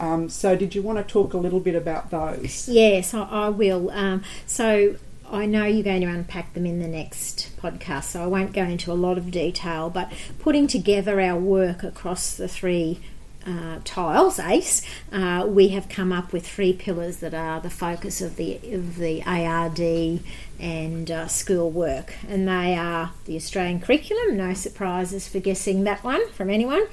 Um, 0.01 0.29
so 0.29 0.57
did 0.57 0.75
you 0.75 0.83
want 0.83 0.99
to 0.99 1.05
talk 1.05 1.35
a 1.35 1.39
little 1.39 1.61
bit 1.61 1.75
about 1.75 2.11
those? 2.11 2.69
Yes, 2.69 3.15
I, 3.15 3.23
I 3.23 3.49
will. 3.51 3.91
Um, 3.91 4.25
so 4.47 4.97
I 5.31 5.47
know 5.47 5.65
you're 5.65 5.85
going 5.85 6.01
to 6.01 6.09
unpack 6.09 6.55
them 6.55 6.67
in 6.67 6.81
the 6.81 6.89
next 6.89 7.51
podcast, 7.61 8.05
so 8.05 8.23
I 8.23 8.27
won't 8.27 8.53
go 8.53 8.65
into 8.65 8.91
a 8.91 8.95
lot 8.95 9.17
of 9.19 9.31
detail. 9.31 9.91
But 9.91 10.13
putting 10.41 10.67
together 10.67 11.21
our 11.21 11.39
work 11.39 11.83
across 11.85 12.35
the 12.35 12.49
three 12.49 13.01
uh, 13.47 13.79
tiles, 13.85 14.39
ACE, 14.39 14.83
uh, 15.13 15.45
we 15.49 15.69
have 15.69 15.89
come 15.89 16.13
up 16.13 16.33
with 16.33 16.47
three 16.47 16.73
pillars 16.73 17.19
that 17.19 17.35
are 17.35 17.61
the 17.61 17.71
focus 17.71 18.21
of 18.21 18.37
the 18.37 18.57
of 18.73 18.97
the 18.97 19.23
ARD 19.25 20.21
and 20.59 21.11
uh, 21.11 21.27
school 21.27 21.71
work, 21.71 22.15
and 22.29 22.49
they 22.49 22.77
are 22.77 23.13
the 23.27 23.37
Australian 23.37 23.81
curriculum. 23.81 24.37
No 24.37 24.55
surprises 24.55 25.29
for 25.29 25.41
guessing 25.41 25.85
that 25.85 26.03
one 26.03 26.31
from 26.31 26.51
anyone. 26.51 26.87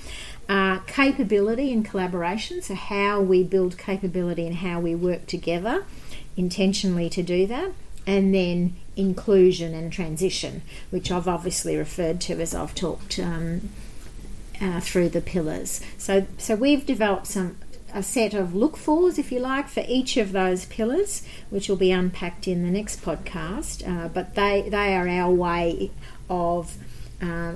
Uh, 0.49 0.79
capability 0.79 1.71
and 1.71 1.85
collaboration, 1.85 2.61
so 2.61 2.75
how 2.75 3.21
we 3.21 3.43
build 3.43 3.77
capability 3.77 4.45
and 4.45 4.57
how 4.57 4.79
we 4.79 4.93
work 4.93 5.25
together 5.25 5.85
intentionally 6.35 7.09
to 7.09 7.23
do 7.23 7.47
that, 7.47 7.71
and 8.05 8.33
then 8.33 8.75
inclusion 8.97 9.73
and 9.73 9.93
transition, 9.93 10.61
which 10.89 11.11
I've 11.11 11.27
obviously 11.27 11.77
referred 11.77 12.19
to 12.21 12.33
as 12.41 12.53
I've 12.53 12.75
talked 12.75 13.19
um, 13.19 13.69
uh, 14.61 14.79
through 14.79 15.09
the 15.09 15.21
pillars. 15.21 15.81
So, 15.97 16.27
so 16.37 16.55
we've 16.55 16.85
developed 16.85 17.27
some 17.27 17.57
a 17.93 18.01
set 18.01 18.33
of 18.33 18.55
look 18.55 18.77
fors, 18.77 19.19
if 19.19 19.33
you 19.33 19.39
like, 19.39 19.67
for 19.67 19.83
each 19.85 20.15
of 20.15 20.31
those 20.31 20.63
pillars, 20.65 21.23
which 21.49 21.67
will 21.67 21.75
be 21.75 21.91
unpacked 21.91 22.47
in 22.47 22.63
the 22.63 22.69
next 22.71 23.01
podcast. 23.01 23.85
Uh, 23.85 24.07
but 24.07 24.35
they 24.35 24.61
they 24.69 24.95
are 24.95 25.07
our 25.09 25.31
way 25.33 25.91
of 26.29 26.77
uh, 27.21 27.53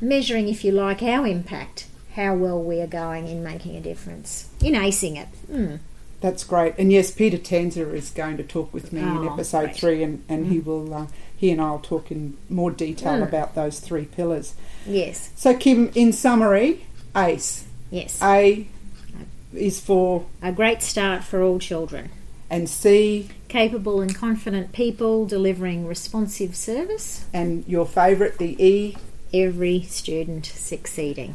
measuring, 0.00 0.48
if 0.48 0.64
you 0.64 0.72
like, 0.72 1.02
our 1.04 1.24
impact, 1.26 1.86
how 2.14 2.34
well 2.34 2.60
we 2.60 2.80
are 2.80 2.88
going 2.88 3.28
in 3.28 3.44
making 3.44 3.76
a 3.76 3.80
difference, 3.80 4.48
in 4.60 4.74
acing 4.74 5.16
it. 5.16 5.28
Mm. 5.48 5.78
That's 6.20 6.42
great. 6.44 6.74
And 6.78 6.90
yes, 6.90 7.10
Peter 7.12 7.36
Tanzer 7.38 7.92
is 7.94 8.10
going 8.10 8.38
to 8.38 8.42
talk 8.42 8.72
with 8.74 8.92
me 8.92 9.00
in 9.02 9.18
Oh, 9.18 9.32
episode 9.34 9.64
great. 9.66 9.76
three, 9.76 10.02
and, 10.02 10.24
and 10.28 10.46
he 10.46 10.58
will 10.58 10.92
uh, 10.92 11.06
he 11.36 11.50
and 11.50 11.60
I 11.60 11.70
will 11.72 11.78
talk 11.80 12.10
in 12.10 12.36
more 12.48 12.70
detail 12.70 13.14
Mm. 13.20 13.28
about 13.28 13.54
those 13.54 13.78
three 13.80 14.04
pillars. 14.06 14.54
Yes, 14.86 15.30
So 15.36 15.54
Kim, 15.54 15.90
in 15.94 16.12
summary, 16.12 16.84
ACE. 17.14 17.64
yes. 17.90 18.18
A 18.22 18.66
is 19.54 19.80
for 19.80 20.26
a 20.42 20.52
great 20.52 20.82
start 20.82 21.24
for 21.24 21.42
all 21.42 21.58
children. 21.58 22.10
and 22.48 22.68
C 22.68 23.28
Capable 23.48 24.00
and 24.00 24.14
confident 24.14 24.70
people 24.72 25.26
delivering 25.26 25.86
responsive 25.86 26.54
service. 26.54 27.24
and 27.32 27.64
your 27.66 27.84
favourite 27.86 28.38
the 28.38 28.54
E. 28.64 28.96
Every 29.34 29.82
student 29.82 30.46
succeeding. 30.46 31.34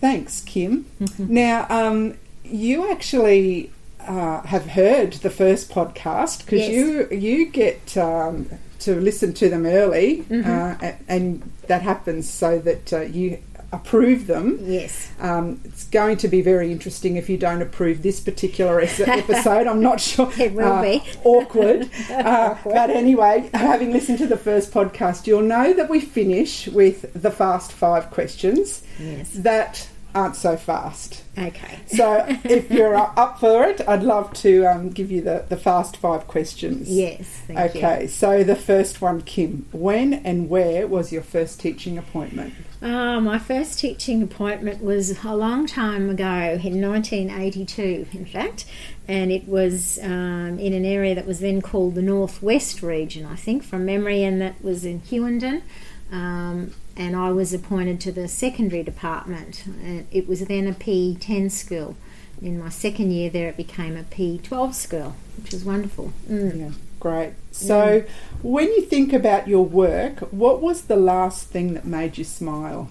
Thanks, 0.00 0.42
Kim. 0.42 0.86
Now, 1.18 1.66
um, 1.70 2.14
you 2.44 2.90
actually 2.90 3.70
uh, 4.06 4.42
have 4.42 4.66
heard 4.66 5.14
the 5.14 5.30
first 5.30 5.70
podcast 5.70 6.44
because 6.44 6.60
Yes. 6.60 6.70
you 6.70 7.08
you 7.10 7.46
get 7.46 7.96
um, 7.96 8.48
to 8.80 9.00
listen 9.00 9.32
to 9.34 9.48
them 9.48 9.66
early, 9.66 10.24
Mhm. 10.30 10.46
uh, 10.46 10.92
and 11.08 11.42
that 11.68 11.82
happens 11.82 12.28
so 12.28 12.58
that 12.58 12.92
uh, 12.92 13.00
you 13.02 13.38
approve 13.72 14.26
them. 14.26 14.58
Yes. 14.64 15.10
Um, 15.20 15.60
it's 15.64 15.84
going 15.84 16.16
to 16.16 16.26
be 16.28 16.42
very 16.42 16.72
interesting 16.72 17.14
if 17.14 17.28
you 17.30 17.36
don't 17.38 17.62
approve 17.62 18.02
this 18.02 18.18
particular 18.18 18.80
episode. 19.06 19.68
I'm 19.68 19.80
not 19.80 20.00
sure. 20.00 20.28
It 20.40 20.54
will 20.54 20.72
Uh, 20.72 20.82
be. 20.82 21.02
awkward. 21.24 21.88
Uh, 22.10 22.56
but 22.64 22.90
anyway, 22.90 23.48
having 23.54 23.92
listened 23.92 24.18
to 24.18 24.26
the 24.26 24.36
first 24.36 24.72
podcast, 24.72 25.28
you'll 25.28 25.42
know 25.42 25.72
that 25.72 25.88
we 25.88 26.00
finish 26.00 26.66
with 26.66 27.12
the 27.14 27.30
fast 27.30 27.70
five 27.70 28.10
questions 28.10 28.82
Yes. 28.98 29.30
that 29.34 29.86
aren't 30.14 30.36
so 30.36 30.56
fast. 30.56 31.22
Okay. 31.38 31.78
So 31.86 32.24
if 32.44 32.70
you're 32.70 32.96
up 32.96 33.40
for 33.40 33.64
it, 33.64 33.80
I'd 33.88 34.02
love 34.02 34.32
to 34.34 34.66
um, 34.66 34.90
give 34.90 35.10
you 35.10 35.20
the, 35.20 35.44
the 35.48 35.56
fast 35.56 35.96
five 35.96 36.26
questions. 36.26 36.90
Yes. 36.90 37.26
Thank 37.46 37.76
Okay, 37.76 38.06
so 38.06 38.42
the 38.44 38.56
first 38.56 39.00
one, 39.00 39.22
Kim. 39.22 39.66
When 39.72 40.14
and 40.14 40.48
where 40.48 40.86
was 40.86 41.12
your 41.12 41.22
first 41.22 41.60
teaching 41.60 41.98
appointment? 41.98 42.54
you. 42.80 42.88
Uh, 42.88 43.20
my 43.20 43.38
first 43.38 43.78
teaching 43.78 44.22
appointment 44.22 44.82
was 44.82 45.22
a 45.24 45.34
long 45.34 45.66
time 45.66 46.08
ago, 46.08 46.58
in 46.62 46.80
1982, 46.80 48.06
in 48.12 48.24
fact, 48.24 48.64
and 49.06 49.30
it 49.30 49.46
was 49.46 49.98
um, 50.02 50.58
in 50.58 50.72
an 50.72 50.84
area 50.84 51.14
that 51.14 51.26
was 51.26 51.40
then 51.40 51.60
called 51.60 51.94
the 51.94 52.02
Northwest 52.02 52.82
region, 52.82 53.26
I 53.26 53.36
think, 53.36 53.62
from 53.62 53.84
memory, 53.84 54.22
and 54.22 54.40
that 54.40 54.62
was 54.62 54.84
in 54.84 55.00
Hughenden. 55.00 55.62
Um, 56.10 56.72
and 57.00 57.16
I 57.16 57.30
was 57.32 57.54
appointed 57.54 57.98
to 58.02 58.12
the 58.12 58.28
secondary 58.28 58.82
department. 58.82 59.64
It 60.10 60.28
was 60.28 60.40
then 60.40 60.66
a 60.66 60.72
P10 60.72 61.50
school. 61.50 61.96
In 62.42 62.58
my 62.58 62.68
second 62.68 63.10
year 63.10 63.30
there, 63.30 63.48
it 63.48 63.56
became 63.56 63.96
a 63.96 64.02
P12 64.02 64.74
school, 64.74 65.16
which 65.42 65.52
was 65.52 65.64
wonderful. 65.64 66.12
Mm. 66.28 66.58
Yeah, 66.58 66.70
great. 67.00 67.32
So 67.52 68.04
when 68.42 68.66
you 68.66 68.82
think 68.82 69.14
about 69.14 69.48
your 69.48 69.64
work, 69.64 70.20
what 70.30 70.60
was 70.60 70.82
the 70.82 70.96
last 70.96 71.48
thing 71.48 71.72
that 71.72 71.86
made 71.86 72.18
you 72.18 72.24
smile? 72.24 72.90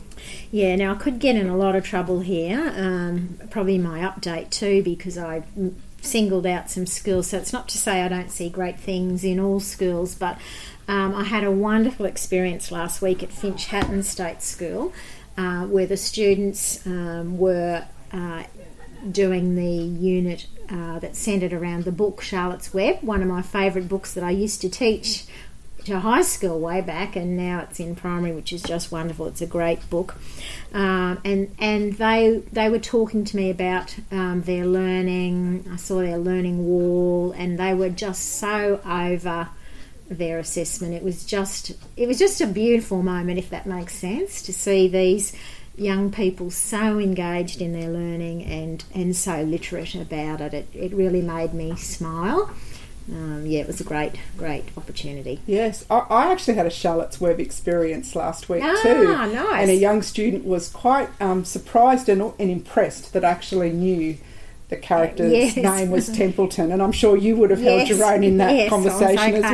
Yeah, 0.50 0.76
now 0.76 0.94
I 0.94 0.98
could 0.98 1.20
get 1.20 1.36
in 1.36 1.48
a 1.48 1.56
lot 1.56 1.76
of 1.76 1.84
trouble 1.84 2.22
here, 2.22 2.74
um, 2.76 3.40
probably 3.52 3.78
my 3.78 4.00
update 4.00 4.50
too, 4.50 4.82
because 4.82 5.20
I 5.20 5.44
singled 6.02 6.48
out 6.48 6.72
some 6.72 6.88
schools. 6.88 7.28
So 7.28 7.38
it's 7.38 7.54
not 7.54 7.70
to 7.70 7.78
say 7.78 8.02
I 8.02 8.08
don't 8.08 8.32
see 8.32 8.50
great 8.50 8.80
things 8.80 9.24
in 9.24 9.40
all 9.40 9.60
schools, 9.60 10.16
but 10.16 10.40
um, 10.90 11.14
I 11.14 11.24
had 11.24 11.44
a 11.44 11.52
wonderful 11.52 12.08
experience 12.08 12.72
last 12.72 13.00
week 13.00 13.22
at 13.22 13.32
Finch 13.32 13.68
Hatton 13.68 14.02
State 14.02 14.42
School, 14.42 14.92
uh, 15.38 15.66
where 15.66 15.86
the 15.86 15.98
students 15.98 16.84
um, 16.88 17.38
were 17.38 17.86
uh, 18.12 18.44
doing 19.12 19.56
the 19.56 19.72
unit 19.72 20.48
uh, 20.68 20.98
that 20.98 21.16
centred 21.16 21.54
around 21.54 21.86
the 21.86 21.92
book 21.92 22.22
Charlotte's 22.22 22.74
Web, 22.74 23.04
one 23.04 23.22
of 23.22 23.28
my 23.28 23.44
favourite 23.44 23.88
books 23.88 24.16
that 24.16 24.24
I 24.24 24.32
used 24.32 24.62
to 24.62 24.70
teach 24.70 25.28
to 25.86 26.00
high 26.00 26.24
school 26.24 26.60
way 26.60 26.82
back, 26.82 27.16
and 27.16 27.38
now 27.38 27.60
it's 27.60 27.80
in 27.80 27.96
primary, 27.96 28.34
which 28.34 28.52
is 28.52 28.64
just 28.64 28.92
wonderful. 28.92 29.28
It's 29.28 29.42
a 29.42 29.48
great 29.48 29.88
book, 29.92 30.16
um, 30.74 31.22
and 31.24 31.56
and 31.60 31.94
they 31.94 32.42
they 32.52 32.68
were 32.68 32.80
talking 32.80 33.24
to 33.26 33.38
me 33.38 33.52
about 33.52 33.96
um, 34.12 34.42
their 34.42 34.66
learning. 34.66 35.70
I 35.72 35.76
saw 35.76 36.00
their 36.00 36.18
learning 36.18 36.66
wall, 36.66 37.32
and 37.32 37.60
they 37.60 37.76
were 37.76 37.90
just 37.90 38.40
so 38.40 38.82
over 38.84 39.50
their 40.10 40.40
assessment. 40.40 40.94
It 40.94 41.04
was 41.04 41.26
just 41.26 41.72
it 41.96 42.08
was 42.08 42.18
just 42.20 42.42
a 42.42 42.48
beautiful 42.48 43.04
moment, 43.04 43.38
if 43.40 43.50
that 43.52 43.66
makes 43.66 43.96
sense, 43.96 44.42
to 44.44 44.54
see 44.54 44.88
these 44.88 45.34
young 45.78 46.12
people 46.12 46.52
so 46.52 47.00
engaged 47.00 47.62
in 47.62 47.72
their 47.74 47.90
learning 47.90 48.44
and 48.44 48.84
and 48.94 49.16
so 49.16 49.44
literate 49.44 49.96
about 49.96 50.42
it. 50.42 50.54
It, 50.54 50.68
it 50.74 50.94
really 50.94 51.22
made 51.22 51.54
me 51.54 51.76
smile. 51.76 52.50
Um, 53.12 53.44
yeah, 53.48 53.62
it 53.62 53.68
was 53.68 53.82
a 53.82 53.84
great 53.84 54.14
great 54.38 54.66
opportunity. 54.78 55.40
Yes, 55.48 55.84
I, 55.90 56.00
I 56.10 56.32
actually 56.32 56.56
had 56.56 56.68
a 56.68 56.70
Charlotte's 56.72 57.20
Web 57.20 57.40
experience 57.40 58.16
last 58.16 58.50
week 58.50 58.64
Ah, 58.64 58.80
too. 58.84 59.08
nice. 59.34 59.62
And 59.62 59.72
a 59.72 59.76
young 59.76 60.02
student 60.04 60.46
was 60.46 60.70
quite 60.70 61.10
um, 61.20 61.44
surprised 61.44 62.08
and, 62.10 62.22
and 62.40 62.52
impressed 62.52 63.14
that 63.14 63.26
I 63.26 63.30
actually 63.30 63.72
knew 63.72 64.18
the 64.70 64.78
character's 64.78 65.32
Yes. 65.32 65.56
name 65.58 65.90
was 65.92 66.08
Templeton, 66.10 66.72
and 66.72 66.82
I'm 66.82 66.92
sure 66.92 67.18
you 67.18 67.36
would 67.38 67.50
have 67.50 67.62
held 67.62 67.90
your 67.90 68.04
own 68.06 68.24
in 68.24 68.38
that 68.38 68.56
yes, 68.56 68.70
conversation 68.70 69.44
as 69.44 69.52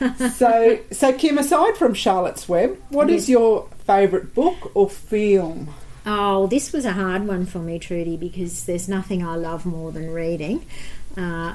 well. 0.00 0.30
so, 0.30 0.78
so 0.90 1.12
Kim, 1.12 1.38
aside 1.38 1.76
from 1.76 1.94
Charlotte's 1.94 2.48
Web, 2.48 2.78
what 2.88 3.10
is 3.10 3.28
Yes. 3.28 3.34
your 3.34 3.68
favourite 3.86 4.34
book 4.34 4.70
or 4.74 4.88
film? 4.88 5.72
Oh, 6.04 6.46
this 6.48 6.72
was 6.72 6.84
a 6.84 6.92
hard 6.92 7.28
one 7.28 7.46
for 7.46 7.58
me, 7.60 7.78
Trudy, 7.78 8.16
because 8.16 8.64
there's 8.64 8.88
nothing 8.88 9.24
I 9.24 9.36
love 9.36 9.64
more 9.64 9.92
than 9.92 10.10
reading. 10.10 10.64
Uh, 11.16 11.54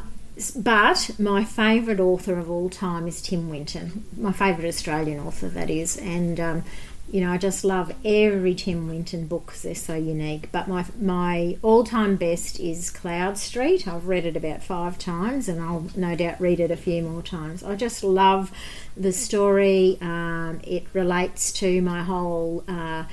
but 0.55 1.09
my 1.17 1.43
favourite 1.43 1.99
author 1.99 2.37
of 2.37 2.49
all 2.49 2.69
time 2.69 3.07
is 3.07 3.21
Tim 3.23 3.49
Winton, 3.49 4.05
my 4.15 4.31
favourite 4.31 4.67
Australian 4.67 5.19
author, 5.19 5.49
that 5.49 5.69
is. 5.71 5.97
And 5.97 6.39
um, 6.39 6.63
you 7.09 7.21
know, 7.21 7.31
I 7.31 7.37
just 7.37 7.63
love 7.63 7.93
every 8.03 8.53
Tim 8.53 8.87
Winton 8.87 9.27
book 9.27 9.47
because 9.47 9.61
they're 9.61 9.75
so 9.75 9.95
unique. 9.95 10.49
But 10.51 10.67
my 10.67 10.85
my 10.99 11.57
all 11.61 11.83
time 11.83 12.17
best 12.17 12.59
is 12.59 12.91
Cloudstreet. 12.91 13.87
I've 13.87 14.07
read 14.07 14.25
it 14.25 14.35
about 14.35 14.61
five 14.61 14.99
times, 14.99 15.47
and 15.47 15.61
I'll 15.61 15.87
no 15.95 16.15
doubt 16.15 16.41
read 16.41 16.59
it 16.59 16.69
a 16.69 16.77
few 16.77 17.03
more 17.03 17.21
times. 17.21 17.63
I 17.63 17.75
just 17.75 18.03
love 18.03 18.51
the 18.97 19.13
story. 19.13 19.97
Um, 20.01 20.59
it 20.63 20.85
relates 20.93 21.51
to 21.53 21.81
my 21.81 22.03
whole. 22.03 22.63
Uh, 22.67 23.05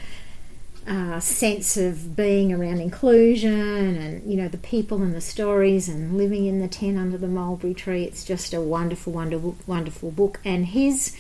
uh, 0.86 1.18
sense 1.18 1.78
of 1.78 2.14
being 2.14 2.52
around 2.52 2.78
inclusion 2.78 3.96
and 3.96 4.30
you 4.30 4.36
know 4.36 4.48
the 4.48 4.58
people 4.58 5.02
and 5.02 5.14
the 5.14 5.20
stories 5.20 5.88
and 5.88 6.18
living 6.18 6.44
in 6.44 6.58
the 6.58 6.68
tent 6.68 6.98
under 6.98 7.16
the 7.16 7.26
mulberry 7.26 7.72
tree 7.72 8.04
it's 8.04 8.22
just 8.22 8.52
a 8.52 8.60
wonderful 8.60 9.10
wonderful 9.10 9.56
wonderful 9.66 10.10
book 10.10 10.40
and 10.44 10.66
his 10.66 11.16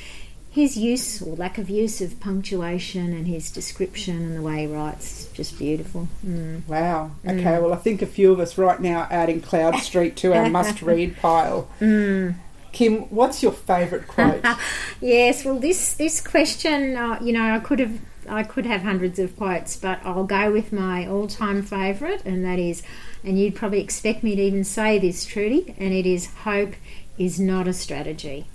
his 0.54 0.76
use 0.76 1.20
or 1.20 1.34
lack 1.34 1.58
of 1.58 1.68
use 1.68 2.00
of 2.00 2.20
punctuation 2.20 3.12
and 3.12 3.26
his 3.26 3.50
description 3.50 4.18
and 4.18 4.36
the 4.36 4.40
way 4.40 4.60
he 4.60 4.66
writes 4.68 5.28
just 5.34 5.58
beautiful. 5.58 6.06
Mm. 6.24 6.64
Wow. 6.68 7.10
Okay, 7.26 7.42
mm. 7.42 7.60
well, 7.60 7.72
I 7.72 7.76
think 7.76 8.02
a 8.02 8.06
few 8.06 8.30
of 8.30 8.38
us 8.38 8.56
right 8.56 8.80
now 8.80 9.00
are 9.00 9.08
adding 9.10 9.42
Cloudstreet 9.42 10.14
to 10.14 10.32
our 10.32 10.48
must 10.48 10.80
read 10.80 11.16
pile. 11.20 11.68
Mm. 11.80 12.36
Kim, 12.70 12.98
what's 13.10 13.42
your 13.42 13.50
favourite 13.50 14.06
quote? 14.06 14.44
yes, 15.00 15.44
well, 15.44 15.58
this 15.58 15.94
this 15.94 16.20
question, 16.20 16.96
uh, 16.96 17.18
you 17.20 17.32
know, 17.32 17.52
I 17.52 17.58
could 17.58 17.80
have 17.80 17.98
I 18.28 18.44
could 18.44 18.64
have 18.64 18.82
hundreds 18.82 19.18
of 19.18 19.36
quotes, 19.36 19.76
but 19.76 20.00
I'll 20.04 20.22
go 20.22 20.52
with 20.52 20.72
my 20.72 21.04
all 21.04 21.26
time 21.26 21.62
favourite, 21.62 22.24
and 22.24 22.44
that 22.44 22.60
is, 22.60 22.84
and 23.24 23.36
you'd 23.40 23.56
probably 23.56 23.80
expect 23.80 24.22
me 24.22 24.36
to 24.36 24.42
even 24.42 24.62
say 24.62 25.00
this, 25.00 25.24
Trudy, 25.24 25.74
and 25.78 25.92
it 25.92 26.06
is 26.06 26.26
hope 26.26 26.74
is 27.18 27.40
not 27.40 27.66
a 27.66 27.72
strategy. 27.72 28.46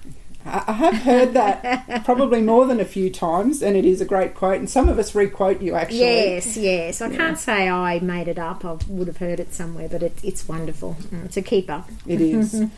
I 0.46 0.72
have 0.72 0.96
heard 0.96 1.34
that 1.34 2.03
probably 2.05 2.41
more 2.41 2.65
than 2.65 2.79
a 2.79 2.86
few 2.86 3.10
times, 3.10 3.62
and 3.62 3.75
it 3.75 3.86
is 3.86 4.00
a 4.00 4.05
great 4.05 4.36
quote. 4.36 4.58
And 4.58 4.69
some 4.69 4.88
of 4.88 4.98
us 4.98 5.13
requote 5.13 5.62
you 5.62 5.75
actually. 5.75 6.00
Yes, 6.00 6.55
yes. 6.55 7.01
I 7.01 7.08
yeah. 7.08 7.17
can't 7.17 7.38
say 7.38 7.69
I 7.69 8.00
made 8.00 8.27
it 8.27 8.39
up. 8.39 8.63
I 8.63 8.77
would 8.88 9.08
have 9.08 9.17
heard 9.17 9.39
it 9.39 9.53
somewhere, 9.53 9.89
but 9.89 10.01
it, 10.01 10.17
it's 10.24 10.48
wonderful. 10.48 10.96
Mm, 11.12 11.25
it's 11.25 11.38
a 11.38 11.41
keeper. 11.41 11.84
It 12.08 12.22
is. 12.22 12.63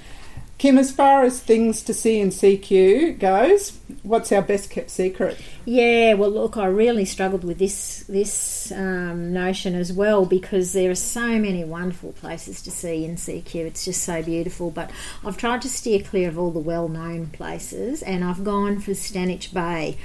Kim, 0.61 0.77
as 0.77 0.91
far 0.91 1.23
as 1.23 1.39
things 1.39 1.81
to 1.81 1.91
see 1.91 2.19
in 2.19 2.29
CQ 2.29 3.17
goes, 3.17 3.79
what's 4.03 4.31
our 4.31 4.43
best 4.43 4.69
kept 4.69 4.91
secret? 4.91 5.39
Yeah, 5.65 6.13
well, 6.13 6.29
look, 6.29 6.55
I 6.55 6.67
really 6.67 7.03
struggled 7.03 7.43
with 7.43 7.57
this 7.57 8.03
this 8.07 8.71
um, 8.71 9.33
notion 9.33 9.73
as 9.73 9.91
well 9.91 10.23
because 10.23 10.73
there 10.73 10.91
are 10.91 10.95
so 10.95 11.39
many 11.39 11.63
wonderful 11.63 12.11
places 12.11 12.61
to 12.61 12.69
see 12.69 13.05
in 13.05 13.15
CQ. 13.15 13.55
It's 13.55 13.85
just 13.85 14.03
so 14.03 14.21
beautiful. 14.21 14.69
But 14.69 14.91
I've 15.25 15.35
tried 15.35 15.63
to 15.63 15.67
steer 15.67 16.03
clear 16.03 16.29
of 16.29 16.37
all 16.37 16.51
the 16.51 16.59
well 16.59 16.87
known 16.87 17.25
places, 17.27 18.03
and 18.03 18.23
I've 18.23 18.43
gone 18.43 18.79
for 18.79 18.91
Stanage 18.91 19.51
Bay. 19.51 19.97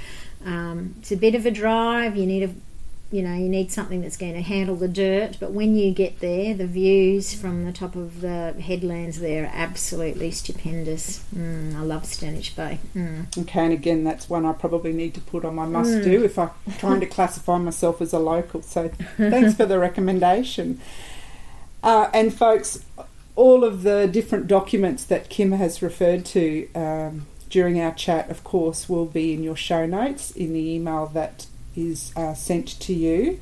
Um, 0.43 0.95
it's 0.99 1.11
a 1.11 1.17
bit 1.17 1.35
of 1.35 1.45
a 1.45 1.51
drive. 1.51 2.17
You 2.17 2.25
need 2.25 2.41
a 2.41 2.55
you 3.11 3.21
know 3.21 3.33
you 3.33 3.47
need 3.47 3.71
something 3.71 4.01
that's 4.01 4.17
going 4.17 4.33
to 4.33 4.41
handle 4.41 4.75
the 4.75 4.87
dirt 4.87 5.37
but 5.39 5.51
when 5.51 5.75
you 5.75 5.91
get 5.91 6.19
there 6.19 6.53
the 6.53 6.67
views 6.67 7.33
from 7.33 7.63
the 7.63 7.71
top 7.71 7.95
of 7.95 8.19
the 8.21 8.53
headlands 8.61 9.19
there 9.19 9.45
are 9.45 9.51
absolutely 9.53 10.29
stupendous 10.29 11.23
mm, 11.33 11.73
i 11.75 11.81
love 11.81 12.03
stanage 12.03 12.55
bay 12.55 12.79
mm. 12.93 13.37
okay 13.37 13.65
and 13.65 13.73
again 13.73 14.03
that's 14.03 14.29
one 14.29 14.45
i 14.45 14.51
probably 14.51 14.91
need 14.91 15.13
to 15.13 15.21
put 15.21 15.45
on 15.45 15.55
my 15.55 15.65
must 15.65 15.91
mm. 15.91 16.03
do 16.03 16.23
if 16.23 16.37
i'm 16.37 16.49
trying 16.77 16.99
to 16.99 17.05
classify 17.05 17.57
myself 17.57 18.01
as 18.01 18.11
a 18.11 18.19
local 18.19 18.61
so 18.61 18.89
thanks 19.15 19.55
for 19.55 19.65
the 19.65 19.79
recommendation 19.87 20.79
uh, 21.83 22.09
and 22.13 22.33
folks 22.33 22.83
all 23.35 23.63
of 23.63 23.83
the 23.83 24.07
different 24.07 24.47
documents 24.47 25.05
that 25.05 25.29
kim 25.29 25.53
has 25.53 25.81
referred 25.81 26.25
to 26.25 26.67
um, 26.73 27.25
during 27.49 27.79
our 27.79 27.93
chat 27.93 28.29
of 28.29 28.43
course 28.43 28.89
will 28.89 29.05
be 29.05 29.33
in 29.33 29.43
your 29.43 29.55
show 29.55 29.85
notes 29.85 30.31
in 30.31 30.51
the 30.51 30.73
email 30.73 31.05
that 31.05 31.45
is 31.77 32.11
uh, 32.15 32.33
sent 32.33 32.67
to 32.81 32.93
you. 32.93 33.39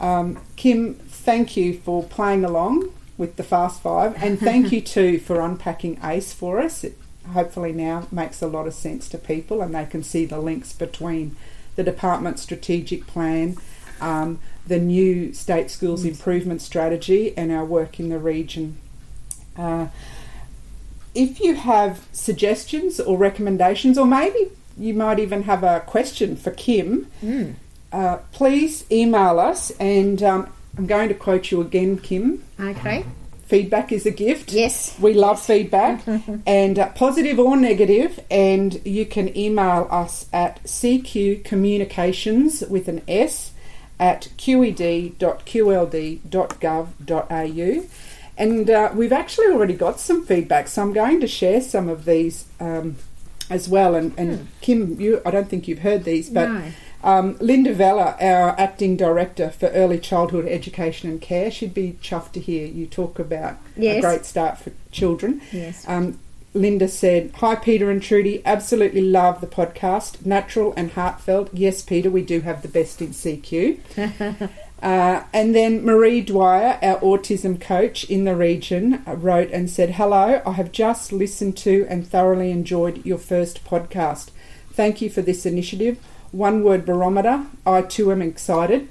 Um, 0.00 0.40
Kim, 0.56 0.94
thank 0.94 1.56
you 1.56 1.78
for 1.78 2.02
playing 2.02 2.44
along 2.44 2.88
with 3.18 3.36
the 3.36 3.42
Fast 3.42 3.82
Five, 3.82 4.20
and 4.22 4.40
thank 4.40 4.72
you 4.72 4.80
too 4.96 5.18
for 5.18 5.40
unpacking 5.40 6.00
ACE 6.02 6.32
for 6.32 6.58
us. 6.58 6.82
It 6.82 6.96
hopefully 7.32 7.72
now 7.72 8.08
makes 8.10 8.40
a 8.40 8.46
lot 8.46 8.66
of 8.66 8.74
sense 8.74 9.08
to 9.10 9.18
people, 9.18 9.60
and 9.60 9.74
they 9.74 9.84
can 9.84 10.02
see 10.02 10.24
the 10.24 10.38
links 10.38 10.72
between 10.72 11.36
the 11.76 11.82
department's 11.84 12.42
strategic 12.42 13.06
plan, 13.06 13.56
um, 14.00 14.40
the 14.66 14.78
new 14.78 15.32
state 15.34 15.70
schools 15.70 16.04
improvement 16.04 16.62
strategy, 16.62 17.36
and 17.36 17.52
our 17.52 17.64
work 17.64 18.00
in 18.00 18.08
the 18.08 18.18
region. 18.18 18.78
Uh, 19.56 19.88
if 21.14 21.40
you 21.40 21.56
have 21.56 22.06
suggestions 22.12 23.00
or 23.00 23.18
recommendations, 23.18 23.98
or 23.98 24.06
maybe 24.06 24.50
you 24.80 24.94
might 24.94 25.18
even 25.18 25.42
have 25.42 25.62
a 25.62 25.80
question 25.80 26.36
for 26.36 26.50
Kim, 26.50 27.06
mm. 27.22 27.54
uh, 27.92 28.16
please 28.32 28.84
email 28.90 29.38
us. 29.38 29.70
And 29.78 30.22
um, 30.22 30.50
I'm 30.76 30.86
going 30.86 31.08
to 31.08 31.14
quote 31.14 31.50
you 31.50 31.60
again, 31.60 31.98
Kim. 31.98 32.42
Okay. 32.58 33.04
Feedback 33.44 33.92
is 33.92 34.06
a 34.06 34.10
gift. 34.10 34.52
Yes. 34.52 34.98
We 34.98 35.12
love 35.12 35.40
feedback, 35.40 36.02
and 36.46 36.78
uh, 36.78 36.88
positive 36.90 37.38
or 37.38 37.56
negative, 37.56 38.20
And 38.30 38.80
you 38.86 39.04
can 39.04 39.36
email 39.36 39.88
us 39.90 40.26
at 40.32 40.62
CQ 40.64 41.44
Communications 41.44 42.62
with 42.62 42.88
an 42.88 43.02
S 43.06 43.52
at 43.98 44.28
qed.qld.gov.au. 44.38 45.16
And 48.38 48.70
uh, 48.70 48.90
we've 48.94 49.12
actually 49.12 49.48
already 49.48 49.74
got 49.74 50.00
some 50.00 50.24
feedback, 50.24 50.68
so 50.68 50.80
I'm 50.80 50.94
going 50.94 51.20
to 51.20 51.26
share 51.26 51.60
some 51.60 51.90
of 51.90 52.06
these 52.06 52.46
um, 52.58 52.96
as 53.50 53.68
well. 53.68 53.94
And, 53.94 54.14
and 54.16 54.38
hmm. 54.38 54.46
Kim, 54.60 55.00
you 55.00 55.20
I 55.26 55.30
don't 55.30 55.48
think 55.48 55.68
you've 55.68 55.80
heard 55.80 56.04
these, 56.04 56.30
but 56.30 56.48
no. 56.48 56.72
um, 57.02 57.36
Linda 57.40 57.74
Vella, 57.74 58.16
our 58.20 58.58
acting 58.58 58.96
director 58.96 59.50
for 59.50 59.66
early 59.68 59.98
childhood 59.98 60.46
education 60.46 61.10
and 61.10 61.20
care, 61.20 61.50
she'd 61.50 61.74
be 61.74 61.98
chuffed 62.00 62.32
to 62.32 62.40
hear 62.40 62.66
you 62.66 62.86
talk 62.86 63.18
about 63.18 63.58
yes. 63.76 63.98
a 63.98 64.00
great 64.00 64.24
start 64.24 64.58
for 64.58 64.72
children. 64.90 65.42
Yes. 65.52 65.84
Um, 65.86 66.18
Linda 66.52 66.88
said, 66.88 67.30
Hi, 67.36 67.54
Peter 67.54 67.90
and 67.90 68.02
Trudy. 68.02 68.42
Absolutely 68.44 69.02
love 69.02 69.40
the 69.40 69.46
podcast. 69.46 70.26
Natural 70.26 70.74
and 70.76 70.90
heartfelt. 70.92 71.48
Yes, 71.52 71.82
Peter, 71.82 72.10
we 72.10 72.22
do 72.22 72.40
have 72.40 72.62
the 72.62 72.68
best 72.68 73.00
in 73.00 73.10
CQ. 73.10 74.50
Uh, 74.82 75.24
and 75.32 75.54
then 75.54 75.84
Marie 75.84 76.22
Dwyer, 76.22 76.78
our 76.82 76.98
autism 77.00 77.60
coach 77.60 78.04
in 78.04 78.24
the 78.24 78.34
region, 78.34 79.02
uh, 79.06 79.14
wrote 79.14 79.50
and 79.50 79.68
said, 79.68 79.90
Hello, 79.90 80.40
I 80.46 80.52
have 80.52 80.72
just 80.72 81.12
listened 81.12 81.56
to 81.58 81.86
and 81.88 82.06
thoroughly 82.06 82.50
enjoyed 82.50 83.04
your 83.04 83.18
first 83.18 83.64
podcast. 83.64 84.30
Thank 84.72 85.02
you 85.02 85.10
for 85.10 85.20
this 85.20 85.44
initiative. 85.44 85.98
One 86.32 86.62
word 86.62 86.86
barometer. 86.86 87.46
I 87.66 87.82
too 87.82 88.10
am 88.10 88.22
excited. 88.22 88.88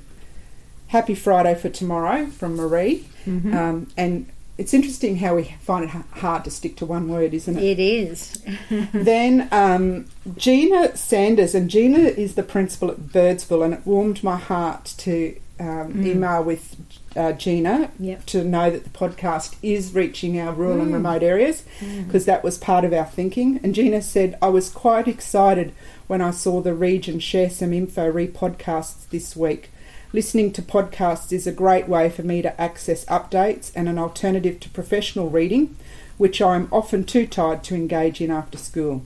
Happy 0.87 1.15
Friday 1.15 1.55
for 1.55 1.69
tomorrow 1.69 2.27
from 2.27 2.55
Marie. 2.55 3.07
Mm-hmm. 3.25 3.55
Um, 3.55 3.87
and 3.97 4.27
it's 4.59 4.73
interesting 4.73 5.17
how 5.17 5.37
we 5.37 5.55
find 5.61 5.85
it 5.85 5.89
hard 5.89 6.43
to 6.43 6.51
stick 6.51 6.75
to 6.77 6.85
one 6.85 7.07
word, 7.07 7.33
isn't 7.33 7.57
it? 7.57 7.63
It 7.63 7.79
is. 7.79 8.43
then 8.93 9.47
um, 9.51 10.07
Gina 10.35 10.97
Sanders, 10.97 11.55
and 11.55 11.69
Gina 11.69 11.99
is 11.99 12.35
the 12.35 12.43
principal 12.43 12.91
at 12.91 12.99
Birdsville, 12.99 13.63
and 13.63 13.73
it 13.73 13.85
warmed 13.85 14.21
my 14.21 14.35
heart 14.35 14.93
to 14.97 15.39
um, 15.59 15.93
mm. 15.93 16.05
email 16.05 16.43
with 16.43 16.75
uh, 17.15 17.33
Gina 17.33 17.91
yep. 17.99 18.25
to 18.27 18.43
know 18.43 18.69
that 18.69 18.83
the 18.83 18.89
podcast 18.89 19.55
is 19.61 19.93
reaching 19.93 20.39
our 20.39 20.53
rural 20.53 20.77
mm. 20.77 20.83
and 20.83 20.93
remote 20.93 21.23
areas 21.23 21.63
because 21.79 22.23
mm. 22.23 22.27
that 22.27 22.43
was 22.43 22.57
part 22.57 22.85
of 22.85 22.93
our 22.93 23.05
thinking. 23.05 23.59
And 23.63 23.75
Gina 23.75 24.01
said, 24.01 24.37
I 24.41 24.49
was 24.49 24.69
quite 24.69 25.07
excited 25.07 25.73
when 26.07 26.21
I 26.21 26.31
saw 26.31 26.61
the 26.61 26.73
region 26.73 27.19
share 27.19 27.49
some 27.49 27.73
info 27.73 28.09
re 28.09 28.27
podcasts 28.27 29.09
this 29.09 29.35
week. 29.35 29.71
Listening 30.11 30.51
to 30.53 30.61
podcasts 30.63 31.31
is 31.31 31.45
a 31.45 31.51
great 31.51 31.87
way 31.87 32.09
for 32.09 32.23
me 32.23 32.41
to 32.41 32.59
access 32.59 33.05
updates 33.05 33.71
and 33.75 33.87
an 33.87 33.99
alternative 33.99 34.59
to 34.61 34.69
professional 34.69 35.29
reading, 35.29 35.75
which 36.17 36.41
I'm 36.41 36.67
often 36.71 37.03
too 37.03 37.27
tired 37.27 37.63
to 37.65 37.75
engage 37.75 38.19
in 38.19 38.31
after 38.31 38.57
school. 38.57 39.05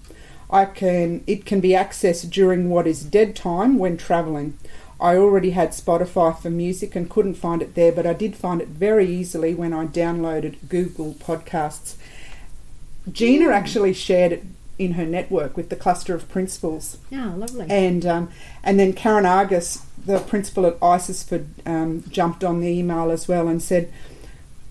I 0.50 0.66
can 0.66 1.24
it 1.26 1.46
can 1.46 1.60
be 1.60 1.70
accessed 1.72 2.30
during 2.30 2.70
what 2.70 2.88
is 2.88 3.04
dead 3.04 3.36
time 3.36 3.80
when 3.80 3.98
travelling. 3.98 4.58
I 5.04 5.18
already 5.18 5.50
had 5.50 5.72
Spotify 5.72 6.40
for 6.40 6.50
music 6.50 6.96
and 6.96 7.10
couldn't 7.10 7.34
find 7.34 7.62
it 7.62 7.76
there, 7.76 7.92
but 7.92 8.08
I 8.08 8.14
did 8.14 8.38
find 8.38 8.62
it 8.62 8.70
very 8.70 9.06
easily 9.06 9.54
when 9.54 9.74
I 9.74 9.86
downloaded 9.86 10.56
Google 10.70 11.14
Podcasts. 11.16 11.96
Gina 13.12 13.50
actually 13.50 13.94
shared 13.94 14.32
it 14.32 14.46
in 14.80 14.94
her 14.94 15.06
network 15.06 15.58
with 15.58 15.68
the 15.68 15.76
cluster 15.76 16.16
of 16.16 16.30
principals. 16.30 16.98
Oh, 17.12 17.34
lovely. 17.36 17.68
And 17.70 18.06
um, 18.06 18.32
and 18.64 18.80
then 18.80 18.94
Karen 18.94 19.26
Argus, 19.26 19.86
the 20.06 20.20
principal 20.20 20.66
at 20.66 20.80
Isisford, 20.80 21.48
um, 21.66 22.06
jumped 22.10 22.46
on 22.46 22.62
the 22.62 22.70
email 22.70 23.12
as 23.12 23.28
well 23.28 23.50
and 23.50 23.62
said, 23.62 23.92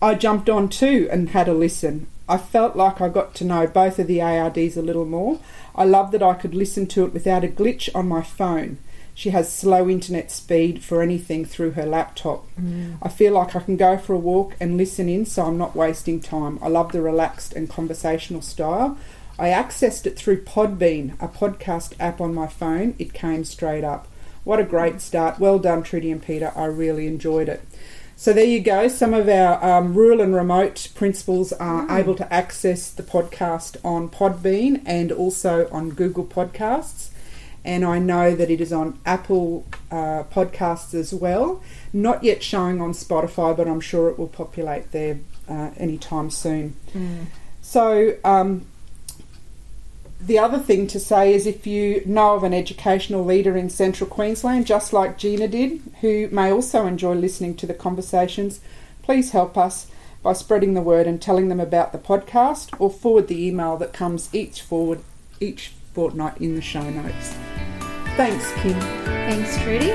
I 0.00 0.14
jumped 0.14 0.48
on 0.48 0.70
too 0.70 1.08
and 1.12 1.28
had 1.28 1.46
a 1.46 1.52
listen. 1.52 2.06
I 2.26 2.38
felt 2.38 2.74
like 2.74 3.02
I 3.02 3.10
got 3.10 3.34
to 3.34 3.44
know 3.44 3.66
both 3.66 3.98
of 3.98 4.06
the 4.06 4.22
ARDs 4.22 4.78
a 4.78 4.82
little 4.82 5.04
more. 5.04 5.40
I 5.74 5.84
love 5.84 6.10
that 6.12 6.22
I 6.22 6.32
could 6.32 6.54
listen 6.54 6.86
to 6.86 7.04
it 7.04 7.12
without 7.12 7.44
a 7.44 7.48
glitch 7.48 7.90
on 7.94 8.08
my 8.08 8.22
phone. 8.22 8.78
She 9.14 9.30
has 9.30 9.52
slow 9.52 9.88
internet 9.88 10.30
speed 10.30 10.82
for 10.82 11.02
anything 11.02 11.44
through 11.44 11.72
her 11.72 11.84
laptop. 11.84 12.46
Mm. 12.58 12.96
I 13.02 13.08
feel 13.08 13.34
like 13.34 13.54
I 13.54 13.60
can 13.60 13.76
go 13.76 13.98
for 13.98 14.14
a 14.14 14.18
walk 14.18 14.56
and 14.58 14.76
listen 14.76 15.08
in 15.08 15.26
so 15.26 15.44
I'm 15.44 15.58
not 15.58 15.76
wasting 15.76 16.20
time. 16.20 16.58
I 16.62 16.68
love 16.68 16.92
the 16.92 17.02
relaxed 17.02 17.52
and 17.52 17.68
conversational 17.68 18.42
style. 18.42 18.96
I 19.38 19.48
accessed 19.48 20.06
it 20.06 20.16
through 20.16 20.44
Podbean, 20.44 21.14
a 21.20 21.28
podcast 21.28 21.94
app 22.00 22.20
on 22.20 22.34
my 22.34 22.46
phone. 22.46 22.94
It 22.98 23.12
came 23.12 23.44
straight 23.44 23.84
up. 23.84 24.08
What 24.44 24.60
a 24.60 24.64
great 24.64 25.00
start. 25.00 25.38
Well 25.38 25.58
done, 25.58 25.82
Trudy 25.82 26.10
and 26.10 26.22
Peter. 26.22 26.52
I 26.56 26.64
really 26.66 27.06
enjoyed 27.06 27.48
it. 27.48 27.62
So 28.16 28.32
there 28.32 28.44
you 28.44 28.60
go. 28.60 28.88
Some 28.88 29.14
of 29.14 29.28
our 29.28 29.62
um, 29.64 29.94
rural 29.94 30.20
and 30.20 30.34
remote 30.34 30.88
principals 30.94 31.52
are 31.54 31.86
mm. 31.86 31.98
able 31.98 32.14
to 32.16 32.32
access 32.32 32.90
the 32.90 33.02
podcast 33.02 33.76
on 33.84 34.08
Podbean 34.08 34.82
and 34.84 35.10
also 35.10 35.68
on 35.70 35.90
Google 35.90 36.24
Podcasts. 36.24 37.10
And 37.64 37.84
I 37.84 37.98
know 37.98 38.34
that 38.34 38.50
it 38.50 38.60
is 38.60 38.72
on 38.72 38.98
Apple 39.06 39.64
uh, 39.90 40.24
Podcasts 40.24 40.94
as 40.94 41.14
well. 41.14 41.62
Not 41.92 42.24
yet 42.24 42.42
showing 42.42 42.80
on 42.80 42.92
Spotify, 42.92 43.56
but 43.56 43.68
I'm 43.68 43.80
sure 43.80 44.08
it 44.08 44.18
will 44.18 44.28
populate 44.28 44.90
there 44.90 45.20
uh, 45.48 45.70
anytime 45.76 46.30
soon. 46.30 46.74
Mm. 46.92 47.26
So 47.60 48.16
um, 48.24 48.66
the 50.20 50.38
other 50.38 50.58
thing 50.58 50.86
to 50.88 51.00
say 51.00 51.34
is 51.34 51.46
if 51.46 51.66
you 51.66 52.02
know 52.06 52.34
of 52.34 52.44
an 52.44 52.54
educational 52.54 53.24
leader 53.24 53.56
in 53.56 53.70
central 53.70 54.08
Queensland, 54.08 54.66
just 54.66 54.92
like 54.92 55.18
Gina 55.18 55.48
did, 55.48 55.80
who 56.00 56.28
may 56.30 56.50
also 56.50 56.86
enjoy 56.86 57.14
listening 57.14 57.56
to 57.56 57.66
the 57.66 57.74
conversations, 57.74 58.60
please 59.02 59.30
help 59.30 59.58
us 59.58 59.88
by 60.22 60.32
spreading 60.32 60.74
the 60.74 60.80
word 60.80 61.06
and 61.08 61.20
telling 61.20 61.48
them 61.48 61.58
about 61.58 61.92
the 61.92 61.98
podcast 61.98 62.74
or 62.78 62.88
forward 62.88 63.26
the 63.26 63.46
email 63.46 63.76
that 63.76 63.92
comes 63.92 64.32
each 64.32 64.62
forward 64.62 65.00
each 65.40 65.72
fortnight 65.92 66.40
in 66.40 66.54
the 66.54 66.62
show 66.62 66.88
notes. 66.88 67.34
Thanks, 68.16 68.52
Kim. 68.60 68.78
Thanks, 68.78 69.56
Trudy. 69.62 69.92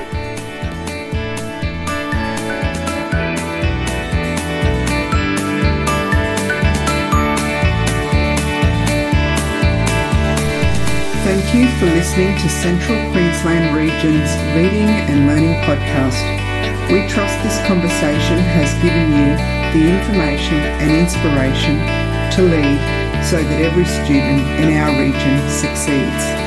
Thank 11.22 11.54
you 11.54 11.68
for 11.78 11.86
listening 11.86 12.36
to 12.38 12.48
Central 12.48 12.98
Queensland 13.12 13.76
Region's 13.76 14.34
Leading 14.56 14.88
and 14.88 15.26
Learning 15.28 15.54
Podcast. 15.62 16.18
We 16.90 17.06
trust 17.06 17.40
this 17.44 17.58
conversation 17.66 18.38
has 18.38 18.72
given 18.82 19.12
you 19.12 19.36
the 19.78 19.88
information 19.88 20.56
and 20.80 20.90
inspiration 20.90 21.76
to 22.34 22.42
lead 22.42 23.24
so 23.24 23.36
that 23.36 23.60
every 23.60 23.84
student 23.84 24.40
in 24.58 24.76
our 24.76 24.98
region 24.98 25.48
succeeds. 25.48 26.37